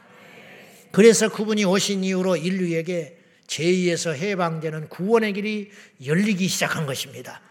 그래서 0.91 1.29
그분이 1.29 1.65
오신 1.65 2.03
이후로 2.03 2.37
인류에게 2.37 3.17
죄에서 3.47 4.11
해방되는 4.11 4.89
구원의 4.89 5.33
길이 5.33 5.71
열리기 6.05 6.47
시작한 6.47 6.85
것입니다. 6.85 7.41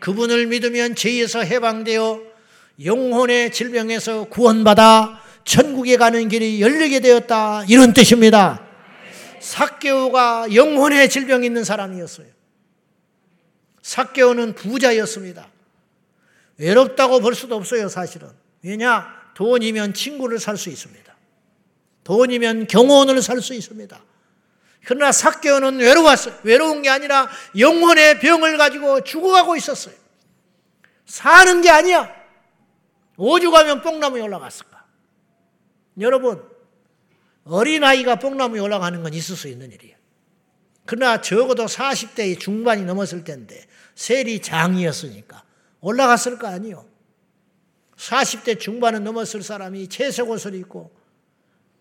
그분을 0.00 0.46
믿으면 0.46 0.94
죄에서 0.94 1.42
해방되어 1.42 2.22
영혼의 2.84 3.52
질병에서 3.52 4.24
구원받아 4.24 5.22
천국에 5.44 5.96
가는 5.96 6.28
길이 6.28 6.60
열리게 6.60 7.00
되었다. 7.00 7.64
이런 7.68 7.94
뜻입니다. 7.94 8.66
사개오가 9.40 10.48
영혼의 10.54 11.08
질병이 11.08 11.46
있는 11.46 11.64
사람이었어요. 11.64 12.26
사개오는 13.80 14.54
부자였습니다. 14.54 15.48
외롭다고 16.58 17.20
볼 17.20 17.34
수도 17.34 17.54
없어요, 17.54 17.88
사실은. 17.88 18.28
왜냐? 18.62 19.15
돈이면 19.36 19.92
친구를 19.92 20.38
살 20.40 20.56
수 20.56 20.70
있습니다. 20.70 21.14
돈이면 22.04 22.68
경호원을 22.68 23.20
살 23.20 23.42
수 23.42 23.52
있습니다. 23.52 24.02
그러나 24.86 25.12
사개오는 25.12 25.78
외로웠어요. 25.78 26.38
외로운 26.42 26.80
게 26.80 26.88
아니라 26.88 27.28
영혼의 27.58 28.20
병을 28.20 28.56
가지고 28.56 29.04
죽어가고 29.04 29.56
있었어요. 29.56 29.94
사는 31.04 31.60
게 31.60 31.68
아니야. 31.68 32.14
오죽하면 33.18 33.82
뽕나무에 33.82 34.22
올라갔을까? 34.22 34.86
여러분, 36.00 36.42
어린아이가 37.44 38.16
뽕나무에 38.16 38.60
올라가는 38.60 39.02
건 39.02 39.12
있을 39.12 39.36
수 39.36 39.48
있는 39.48 39.70
일이에요. 39.70 39.96
그러나 40.86 41.20
적어도 41.20 41.66
40대 41.66 42.38
중반이 42.40 42.84
넘었을 42.84 43.24
텐데, 43.24 43.66
셀이 43.96 44.40
장이었으니까 44.40 45.42
올라갔을 45.80 46.38
거 46.38 46.46
아니요. 46.46 46.86
40대 47.96 48.60
중반은 48.60 49.04
넘었을 49.04 49.42
사람이 49.42 49.88
채색 49.88 50.28
옷을 50.28 50.54
입고, 50.54 50.90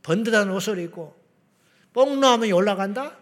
번듯한 0.04 0.50
옷을 0.52 0.80
입고, 0.80 1.16
뽕나무에 1.94 2.52
올라간다? 2.52 3.18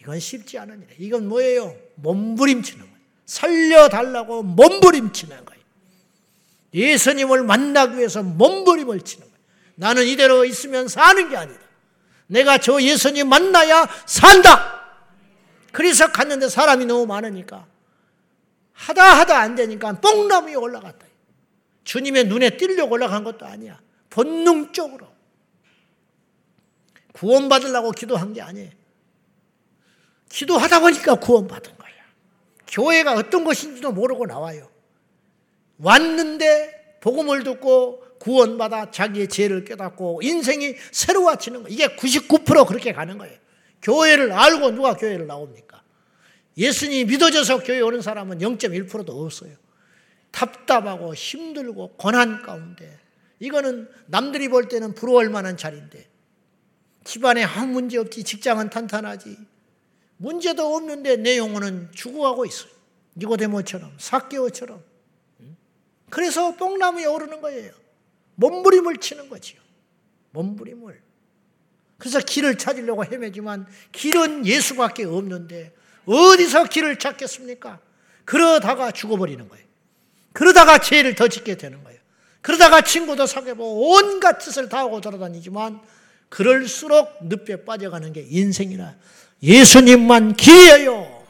이건 0.00 0.20
쉽지 0.20 0.58
않은 0.58 0.82
일이에요. 0.82 0.96
이건 0.98 1.28
뭐예요? 1.28 1.76
몸부림치는 1.96 2.84
거예요. 2.84 2.98
살려달라고 3.26 4.42
몸부림치는 4.42 5.44
거예요. 5.44 5.62
예수님을 6.72 7.42
만나기 7.42 7.98
위해서 7.98 8.22
몸부림을 8.22 9.00
치는 9.00 9.26
거예요. 9.26 9.38
나는 9.74 10.06
이대로 10.06 10.44
있으면 10.44 10.88
사는 10.88 11.28
게 11.28 11.36
아니다. 11.36 11.60
내가 12.26 12.58
저 12.58 12.80
예수님 12.80 13.28
만나야 13.28 13.88
산다. 14.06 14.78
그래서 15.72 16.10
갔는데 16.12 16.48
사람이 16.48 16.86
너무 16.86 17.06
많으니까 17.06 17.66
하다 18.72 19.20
하다 19.20 19.38
안 19.38 19.54
되니까 19.54 19.92
뽕나무에 20.00 20.54
올라갔다. 20.54 21.07
주님의 21.88 22.24
눈에 22.24 22.50
띄려고 22.58 22.96
올라간 22.96 23.24
것도 23.24 23.46
아니야. 23.46 23.80
본능적으로. 24.10 25.08
구원받으려고 27.14 27.92
기도한 27.92 28.34
게 28.34 28.42
아니에요. 28.42 28.70
기도하다 30.28 30.80
보니까 30.80 31.14
구원받은 31.14 31.78
거야. 31.78 31.88
교회가 32.66 33.14
어떤 33.14 33.42
것인지도 33.42 33.92
모르고 33.92 34.26
나와요. 34.26 34.70
왔는데 35.78 36.98
복음을 37.00 37.42
듣고 37.42 38.04
구원받아 38.18 38.90
자기의 38.90 39.28
죄를 39.28 39.64
깨닫고 39.64 40.20
인생이 40.22 40.74
새로워지는 40.92 41.62
거. 41.62 41.68
이게 41.70 41.86
99% 41.96 42.66
그렇게 42.66 42.92
가는 42.92 43.16
거예요. 43.16 43.34
교회를 43.80 44.32
알고 44.32 44.72
누가 44.72 44.94
교회를 44.94 45.26
나옵니까? 45.26 45.82
예수님이 46.58 47.06
믿어져서 47.06 47.62
교회 47.62 47.80
오는 47.80 48.02
사람은 48.02 48.40
0.1%도 48.40 49.24
없어요. 49.24 49.67
답답하고 50.30 51.14
힘들고 51.14 51.94
고난 51.96 52.42
가운데 52.42 52.98
이거는 53.40 53.88
남들이 54.06 54.48
볼 54.48 54.68
때는 54.68 54.94
부러울 54.94 55.30
만한 55.30 55.56
자리인데 55.56 56.08
집안에 57.04 57.44
아무 57.44 57.72
문제 57.72 57.98
없지 57.98 58.24
직장은 58.24 58.70
탄탄하지 58.70 59.38
문제도 60.18 60.74
없는데 60.74 61.16
내 61.16 61.38
영혼은 61.38 61.90
죽어가고 61.92 62.44
있어요. 62.44 62.70
니고데모처럼 63.16 63.94
사개오처럼 63.98 64.82
그래서 66.10 66.54
뽕나무에 66.56 67.06
오르는 67.06 67.40
거예요. 67.40 67.72
몸부림을 68.36 68.98
치는 68.98 69.28
거지요. 69.28 69.60
몸부림을. 70.32 71.02
그래서 71.98 72.20
길을 72.20 72.58
찾으려고 72.58 73.04
헤매지만 73.04 73.66
길은 73.92 74.46
예수밖에 74.46 75.04
없는데 75.04 75.74
어디서 76.06 76.64
길을 76.64 76.98
찾겠습니까? 76.98 77.80
그러다가 78.24 78.90
죽어버리는 78.90 79.48
거예요. 79.48 79.67
그러다가 80.32 80.78
죄를 80.78 81.14
더 81.14 81.28
짓게 81.28 81.56
되는 81.56 81.82
거예요. 81.84 81.98
그러다가 82.40 82.80
친구도 82.80 83.26
사귀고 83.26 83.90
온갖 83.90 84.40
짓을 84.40 84.68
다 84.68 84.78
하고 84.78 85.00
돌아다니지만 85.00 85.80
그럴수록 86.28 87.18
늪에 87.22 87.64
빠져가는 87.64 88.12
게 88.12 88.24
인생이라 88.28 88.94
예수님만 89.42 90.34
길이에요. 90.36 91.24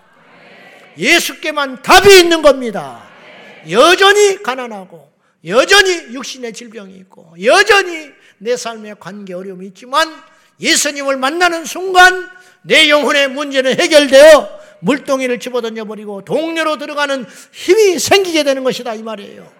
예수께만 0.96 1.82
답이 1.82 2.18
있는 2.18 2.42
겁니다. 2.42 3.08
여전히 3.70 4.42
가난하고 4.42 5.10
여전히 5.46 6.14
육신의 6.14 6.52
질병이 6.52 6.94
있고 6.96 7.34
여전히 7.42 8.10
내 8.38 8.56
삶에 8.56 8.94
관계 8.98 9.34
어려움이 9.34 9.68
있지만 9.68 10.08
예수님을 10.60 11.16
만나는 11.16 11.64
순간 11.64 12.28
내 12.62 12.88
영혼의 12.88 13.28
문제는 13.28 13.78
해결되어 13.78 14.58
물동이를 14.80 15.40
집어던져 15.40 15.84
버리고 15.84 16.24
동료로 16.24 16.78
들어가는 16.78 17.26
힘이 17.52 17.98
생기게 17.98 18.44
되는 18.44 18.64
것이다 18.64 18.94
이 18.94 19.02
말이에요. 19.02 19.52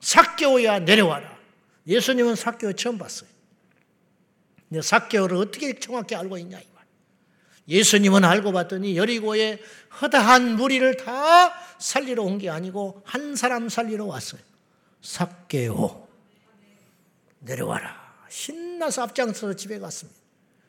삭개오야 0.00 0.80
내려와라. 0.80 1.38
예수님은 1.86 2.34
삭개오 2.36 2.72
처음 2.74 2.98
봤어요. 2.98 3.28
근데 4.68 4.82
삭개오를 4.82 5.36
어떻게 5.36 5.78
정확히 5.78 6.14
알고 6.14 6.38
있냐 6.38 6.58
이 6.58 6.64
말. 6.74 6.84
예수님은 7.68 8.24
알고 8.24 8.52
봤더니 8.52 8.96
여리고에 8.96 9.60
허다한 10.00 10.56
무리를 10.56 10.96
다 10.96 11.52
살리러 11.78 12.22
온 12.22 12.38
게 12.38 12.48
아니고 12.50 13.02
한 13.04 13.36
사람 13.36 13.68
살리러 13.68 14.06
왔어요. 14.06 14.40
삭개오 15.02 16.08
내려와라. 17.40 17.98
신나서 18.28 19.02
앞장서서 19.02 19.54
집에 19.56 19.78
갔습니다. 19.78 20.18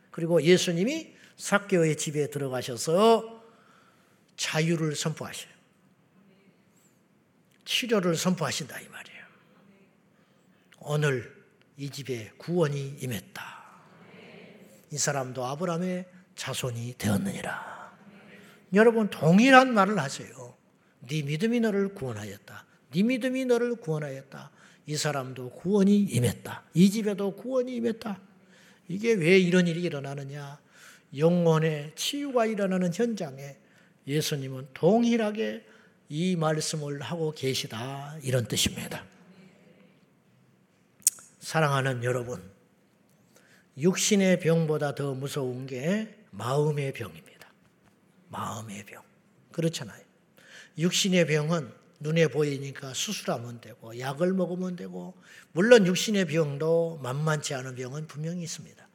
그리고 0.10 0.42
예수님이 0.42 1.14
삭개오의 1.38 1.98
집에 1.98 2.30
들어가셔서 2.30 3.44
자유를 4.36 4.96
선포하셔요. 4.96 5.52
치료를 7.66 8.16
선포하신다 8.16 8.80
이 8.80 8.88
말이에요. 8.88 9.24
오늘 10.80 11.44
이 11.78 11.90
집에 11.90 12.32
구원이 12.38 12.98
임했다. 13.02 13.62
이 14.92 14.98
사람도 14.98 15.46
아브라함의 15.46 16.08
자손이 16.36 16.96
되었느니라. 16.98 17.92
여러분 18.74 19.10
동일한 19.10 19.74
말을 19.74 20.00
하세요. 20.00 20.58
네 21.02 21.22
믿음이 21.22 21.60
너를 21.60 21.94
구원하였다. 21.94 22.66
네 22.94 23.04
믿음이 23.04 23.46
너를 23.46 23.76
구원하였다. 23.76 24.52
이 24.88 24.98
사람도 24.98 25.52
구원이 25.52 26.04
임했다. 26.04 26.64
이 26.74 26.90
집에도 26.90 27.36
구원이 27.36 27.76
임했다. 27.76 28.20
이게 28.88 29.14
왜 29.14 29.38
이런 29.38 29.68
일이 29.68 29.82
일어나느냐? 29.82 30.60
영혼의 31.18 31.94
치유가 31.96 32.46
일어나는 32.46 32.94
현장에 32.94 33.58
예수님은 34.08 34.70
동일하게 34.74 35.66
이 36.10 36.36
말씀을 36.36 37.02
하고 37.02 37.32
계시다. 37.32 38.18
이런 38.24 38.48
뜻입니다. 38.48 39.06
사랑하는 41.40 42.04
여러분, 42.04 42.42
육신의 43.78 44.40
병보다 44.40 44.96
더 44.96 45.14
무서운 45.14 45.66
게 45.66 46.16
마음의 46.32 46.94
병입니다. 46.94 47.52
마음의 48.30 48.86
병. 48.86 49.04
그렇잖아요. 49.52 50.04
육신의 50.78 51.28
병은 51.28 51.72
눈에 52.00 52.28
보이니까 52.28 52.94
수술하면 52.94 53.62
되고 53.62 53.98
약을 54.00 54.34
먹으면 54.34 54.76
되고 54.76 55.14
물론 55.52 55.86
육신의 55.86 56.26
병도 56.26 57.00
만만치 57.04 57.54
않은 57.54 57.76
병은 57.76 58.08
분명히 58.08 58.44
있습니다. 58.44 58.88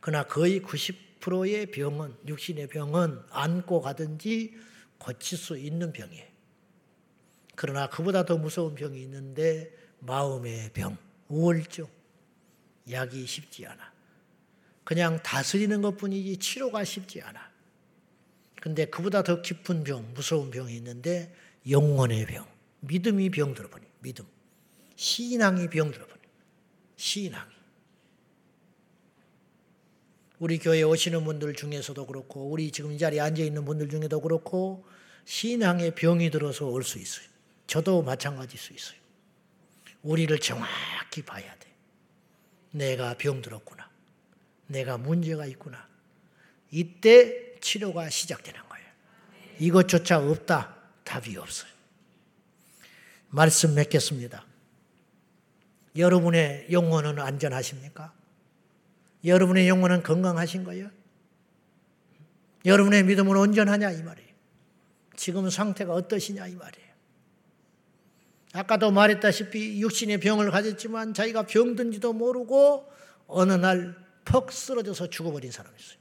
그러나 0.00 0.26
거의 0.26 0.60
90% 0.60 1.07
의 1.46 1.66
병은 1.66 2.16
육신의 2.26 2.68
병은 2.68 3.20
안고 3.30 3.80
가든지 3.80 4.56
고칠 4.98 5.38
수 5.38 5.58
있는 5.58 5.92
병이에요. 5.92 6.26
그러나 7.56 7.88
그보다 7.88 8.24
더 8.24 8.36
무서운 8.36 8.74
병이 8.74 9.00
있는데 9.02 9.72
마음의 10.00 10.72
병, 10.72 10.96
우울증. 11.28 11.86
약이 12.90 13.26
쉽지 13.26 13.66
않아. 13.66 13.92
그냥 14.84 15.22
다스리는 15.22 15.82
것 15.82 15.96
뿐이지 15.96 16.38
치료가 16.38 16.84
쉽지 16.84 17.20
않아. 17.20 17.50
근데 18.60 18.86
그보다 18.86 19.22
더 19.22 19.42
깊은 19.42 19.84
병, 19.84 20.14
무서운 20.14 20.50
병이 20.50 20.74
있는데 20.76 21.34
영혼의 21.68 22.26
병, 22.26 22.46
믿음이 22.80 23.30
병 23.30 23.54
들어버려. 23.54 23.84
믿음. 24.00 24.24
신앙이 24.96 25.68
병 25.68 25.90
들어버려. 25.90 26.20
신앙이. 26.96 27.57
우리 30.38 30.58
교회 30.58 30.82
오시는 30.82 31.24
분들 31.24 31.54
중에서도 31.54 32.06
그렇고, 32.06 32.48
우리 32.50 32.70
지금 32.70 32.92
이 32.92 32.98
자리에 32.98 33.20
앉아 33.20 33.42
있는 33.42 33.64
분들 33.64 33.88
중에도 33.88 34.20
그렇고, 34.20 34.86
신앙의 35.24 35.94
병이 35.94 36.30
들어서 36.30 36.66
올 36.66 36.82
수 36.84 36.98
있어요. 36.98 37.26
저도 37.66 38.02
마찬가지일 38.02 38.58
수 38.58 38.72
있어요. 38.72 38.98
우리를 40.02 40.38
정확히 40.38 41.22
봐야 41.22 41.54
돼. 41.58 41.68
내가 42.70 43.14
병 43.14 43.42
들었구나. 43.42 43.90
내가 44.68 44.96
문제가 44.96 45.44
있구나. 45.46 45.86
이때 46.70 47.58
치료가 47.60 48.08
시작되는 48.08 48.60
거예요. 48.68 48.86
이것조차 49.58 50.18
없다. 50.20 50.76
답이 51.04 51.36
없어요. 51.36 51.70
말씀 53.28 53.74
맺겠습니다. 53.74 54.46
여러분의 55.96 56.68
영혼은 56.70 57.18
안전하십니까? 57.18 58.14
여러분의 59.24 59.68
영혼은 59.68 60.02
건강하신 60.02 60.64
거예요? 60.64 60.90
여러분의 62.64 63.04
믿음은 63.04 63.36
온전하냐 63.36 63.90
이 63.92 64.02
말이에요. 64.02 64.28
지금 65.16 65.50
상태가 65.50 65.92
어떠시냐 65.92 66.46
이 66.46 66.54
말이에요. 66.54 66.88
아까도 68.52 68.90
말했다시피 68.90 69.80
육신의 69.82 70.20
병을 70.20 70.50
가졌지만 70.50 71.14
자기가 71.14 71.46
병든지도 71.46 72.12
모르고 72.12 72.90
어느 73.26 73.52
날 73.52 74.08
퍽 74.28 74.52
쓰러져서 74.52 75.08
죽어버린 75.08 75.50
사람이 75.50 75.74
있어요. 75.80 75.98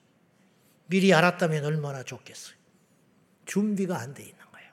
미리 0.87 1.13
알았다면 1.13 1.63
얼마나 1.63 2.03
좋겠어요. 2.03 2.55
준비가 3.45 3.99
안 3.99 4.13
돼 4.13 4.23
있는 4.23 4.37
거예요. 4.51 4.69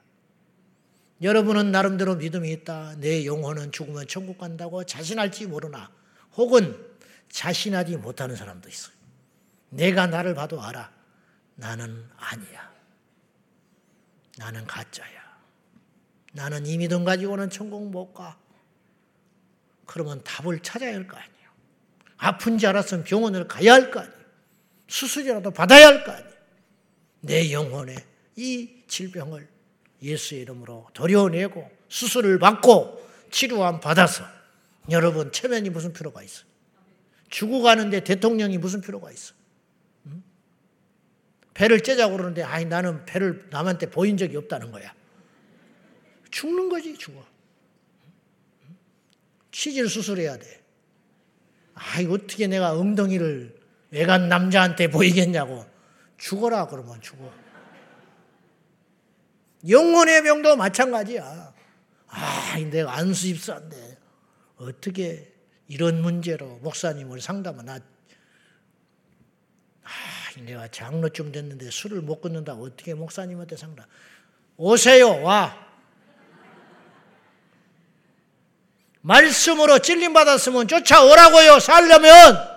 여러분은 1.21 1.71
나름대로 1.71 2.15
믿음이 2.15 2.51
있다. 2.51 2.97
내 2.97 3.25
영혼은 3.25 3.71
죽으면 3.71 4.07
천국 4.07 4.37
간다고 4.37 4.83
자신할지 4.83 5.47
모르나 5.47 5.89
혹은 6.35 6.77
자신하지 7.35 7.97
못하는 7.97 8.33
사람도 8.33 8.69
있어요. 8.69 8.95
내가 9.69 10.07
나를 10.07 10.35
봐도 10.35 10.61
알아. 10.61 10.89
나는 11.55 12.07
아니야. 12.15 12.73
나는 14.37 14.65
가짜야. 14.65 15.25
나는 16.31 16.65
이 16.65 16.77
믿음 16.77 17.03
가지고는 17.03 17.49
천국 17.49 17.91
못 17.91 18.13
가. 18.13 18.37
그러면 19.85 20.23
답을 20.23 20.61
찾아야 20.61 20.93
할 20.93 21.07
거 21.07 21.17
아니에요. 21.17 21.49
아픈지 22.17 22.67
알았으면 22.67 23.03
병원을 23.03 23.49
가야 23.49 23.73
할 23.73 23.91
거 23.91 23.99
아니에요. 23.99 24.15
수술이라도 24.87 25.51
받아야 25.51 25.87
할 25.87 26.05
거 26.05 26.13
아니에요. 26.13 26.31
내 27.19 27.51
영혼에 27.51 27.95
이 28.37 28.83
질병을 28.87 29.49
예수의 30.01 30.41
이름으로 30.43 30.87
도려내고 30.93 31.69
수술을 31.89 32.39
받고 32.39 33.05
치료함 33.29 33.81
받아서 33.81 34.23
여러분 34.89 35.33
체면이 35.33 35.69
무슨 35.71 35.91
필요가 35.91 36.23
있어? 36.23 36.45
죽어가는데 37.29 38.03
대통령이 38.03 38.57
무슨 38.57 38.81
필요가 38.81 39.11
있어? 39.11 39.33
응? 40.07 40.23
배를 41.53 41.81
째자고 41.81 42.13
그러는데 42.15 42.43
아니 42.43 42.65
나는 42.65 43.05
배를 43.05 43.47
남한테 43.49 43.89
보인 43.89 44.17
적이 44.17 44.37
없다는 44.37 44.71
거야. 44.71 44.93
죽는 46.31 46.69
거지 46.69 46.97
죽어. 46.97 47.25
치질 49.51 49.89
수술해야 49.89 50.37
돼. 50.37 50.63
아이 51.73 52.05
어떻게 52.05 52.47
내가 52.47 52.73
엉덩이를 52.73 53.55
외간 53.91 54.27
남자한테 54.27 54.89
보이겠냐고 54.89 55.65
죽어라 56.17 56.67
그러면 56.67 57.01
죽어. 57.01 57.31
영혼의 59.67 60.23
병도 60.23 60.55
마찬가지야. 60.55 61.53
아, 62.07 62.59
내가 62.71 62.95
안수 62.95 63.27
입사인데 63.27 63.97
어떻게 64.57 65.34
이런 65.67 66.01
문제로 66.01 66.59
목사님을 66.61 67.21
상담하나? 67.21 67.79
아, 69.83 69.89
내가 70.41 70.67
장로쯤 70.67 71.31
됐는데 71.31 71.71
술을 71.71 72.01
못 72.01 72.21
끊는다고 72.21 72.65
어떻게 72.65 72.93
목사님한테 72.93 73.55
상담? 73.55 73.85
오세요, 74.57 75.21
와. 75.21 75.65
말씀으로 79.01 79.79
찔림 79.79 80.13
받았으면 80.13 80.67
쫓아오라고요. 80.67 81.59
살려면 81.59 82.55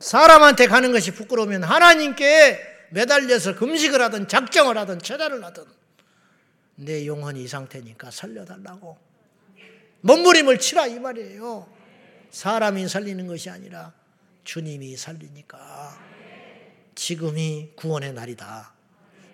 사람한테 0.00 0.66
가는 0.66 0.92
것이 0.92 1.12
부끄러우면 1.12 1.62
하나님께 1.62 2.60
매달려서 2.90 3.56
금식을 3.56 4.00
하든 4.02 4.28
작정을 4.28 4.76
하든 4.78 4.98
처자를 4.98 5.44
하든 5.44 5.64
내 6.76 7.06
영혼이 7.06 7.42
이 7.42 7.48
상태니까 7.48 8.10
살려달라고 8.10 9.05
몸부림을 10.00 10.58
치라 10.58 10.86
이 10.86 10.98
말이에요. 10.98 11.68
사람이 12.30 12.88
살리는 12.88 13.26
것이 13.26 13.50
아니라 13.50 13.94
주님이 14.44 14.96
살리니까 14.96 15.98
지금이 16.94 17.72
구원의 17.76 18.12
날이다. 18.14 18.74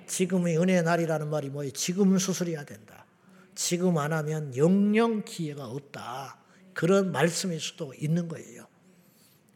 지금이 0.07 0.57
은혜의 0.57 0.83
날이라는 0.83 1.29
말이 1.29 1.49
뭐예요? 1.49 1.73
지금 1.73 2.19
수술해야 2.19 2.65
된다. 2.65 3.07
지금 3.55 3.99
안 3.99 4.13
하면 4.13 4.57
영영 4.57 5.25
기회가 5.25 5.67
없다. 5.67 6.39
그런 6.75 7.13
말씀일 7.13 7.61
수도 7.61 7.95
있는 7.95 8.29
거예요. 8.29 8.67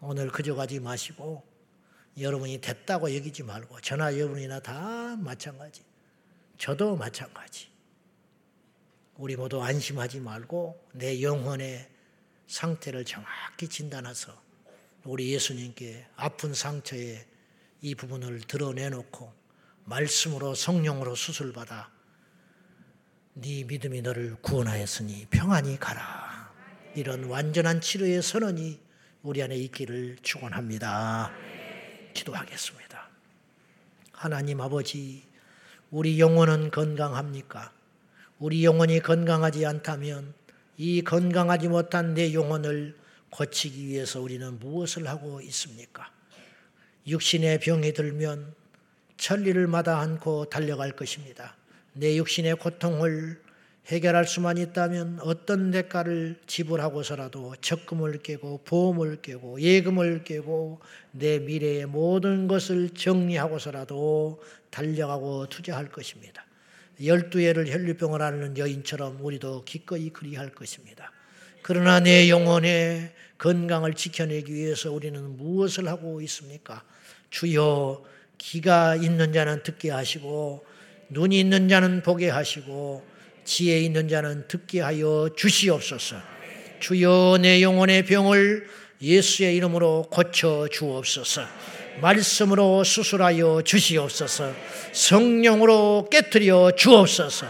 오늘 0.01 0.29
그저 0.31 0.55
가지 0.55 0.81
마시고 0.81 1.43
여러분이 2.19 2.61
됐다고 2.61 3.15
여기지 3.15 3.43
말고 3.43 3.81
저나 3.81 4.19
여러분이나 4.19 4.61
다 4.61 5.17
마찬가지. 5.17 5.83
저도 6.59 6.97
마찬가지. 6.97 7.69
우리 9.19 9.35
모두 9.35 9.63
안심하지 9.63 10.21
말고 10.21 10.89
내 10.93 11.23
영혼의 11.23 11.89
상태를 12.47 13.05
정확히 13.05 13.69
진단해서 13.69 14.33
우리 15.05 15.33
예수님께 15.33 16.07
아픈 16.17 16.53
상처의 16.53 17.25
이 17.81 17.95
부분을 17.95 18.41
드러내놓고 18.41 19.33
말씀으로 19.85 20.55
성령으로 20.55 21.15
수술받아 21.15 21.91
네 23.35 23.65
믿음이 23.65 24.03
너를 24.03 24.37
구원하였으니 24.41 25.27
평안히 25.31 25.79
가라. 25.79 26.53
이런 26.95 27.25
완전한 27.25 27.81
치료의 27.81 28.23
선언이 28.23 28.81
우리 29.23 29.43
안에 29.43 29.57
있기를 29.57 30.17
축원합니다. 30.23 31.33
기도하겠습니다. 32.15 33.11
하나님 34.13 34.63
아버지, 34.63 35.23
우리 35.91 36.19
영혼은 36.19 36.71
건강합니까? 36.71 37.76
우리 38.39 38.65
영혼이 38.65 39.01
건강하지 39.01 39.65
않다면 39.65 40.35
이 40.77 41.03
건강하지 41.03 41.69
못한 41.69 42.13
내 42.13 42.35
영혼을 42.35 42.95
고치기 43.31 43.87
위해서 43.87 44.21
우리는 44.21 44.59
무엇을 44.59 45.09
하고 45.09 45.41
있습니까? 45.41 46.11
육신의 47.07 47.61
병이 47.61 47.95
들면 47.95 48.55
천리를 49.17 49.67
마다 49.67 50.01
않고 50.01 50.51
달려갈 50.51 50.93
것입니다. 50.93 51.57
내 51.95 52.17
육신의 52.17 52.57
고통을 52.57 53.41
해결할 53.87 54.27
수만 54.27 54.59
있다면 54.59 55.21
어떤 55.23 55.71
대가를 55.71 56.39
지불하고서라도 56.47 57.55
적금을 57.61 58.19
깨고 58.19 58.63
보험을 58.65 59.23
깨고 59.23 59.61
예금을 59.63 60.25
깨고 60.25 60.81
내 61.13 61.39
미래의 61.39 61.87
모든 61.87 62.49
것을 62.49 62.91
정리하고서라도 62.91 64.43
달려가고 64.71 65.49
투자할 65.49 65.91
것입니다. 65.91 66.46
열두 67.05 67.41
해를 67.41 67.71
혈류병을 67.71 68.23
앓는 68.23 68.59
여인처럼 68.59 69.19
우리도 69.21 69.65
기꺼이 69.65 70.11
그리할 70.11 70.51
것입니다. 70.51 71.13
그러나 71.63 72.01
내 72.01 72.31
영혼의 72.31 73.13
건강을 73.39 73.95
지켜내기 73.95 74.55
위해서 74.55 74.93
우리는 74.93 75.37
무엇을 75.37 75.89
하고 75.89 76.21
있습니까? 76.23 76.83
주여 77.31 78.05
귀가 78.39 78.97
있는 78.97 79.33
자는 79.33 79.63
듣게 79.63 79.91
하시고 79.91 80.65
눈이 81.09 81.39
있는 81.39 81.69
자는 81.69 82.03
보게 82.03 82.29
하시고 82.31 83.05
지혜 83.45 83.81
있는 83.81 84.09
자는 84.09 84.49
듣게 84.49 84.81
하여 84.81 85.31
주시옵소서. 85.37 86.17
주여 86.81 87.39
내 87.41 87.63
영혼의 87.63 88.05
병을 88.05 88.69
예수의 89.01 89.57
이름으로 89.57 90.09
고쳐 90.11 90.69
주옵소서. 90.71 91.43
말씀으로 92.01 92.85
수술하여 92.85 93.63
주시옵소서. 93.65 94.53
성령으로 94.93 96.09
깨뜨려 96.11 96.73
주옵소서. 96.77 97.47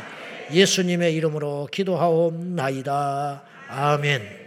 예수님의 0.52 1.14
이름으로 1.14 1.68
기도하옵나이다. 1.72 3.42
아멘. 3.68 4.45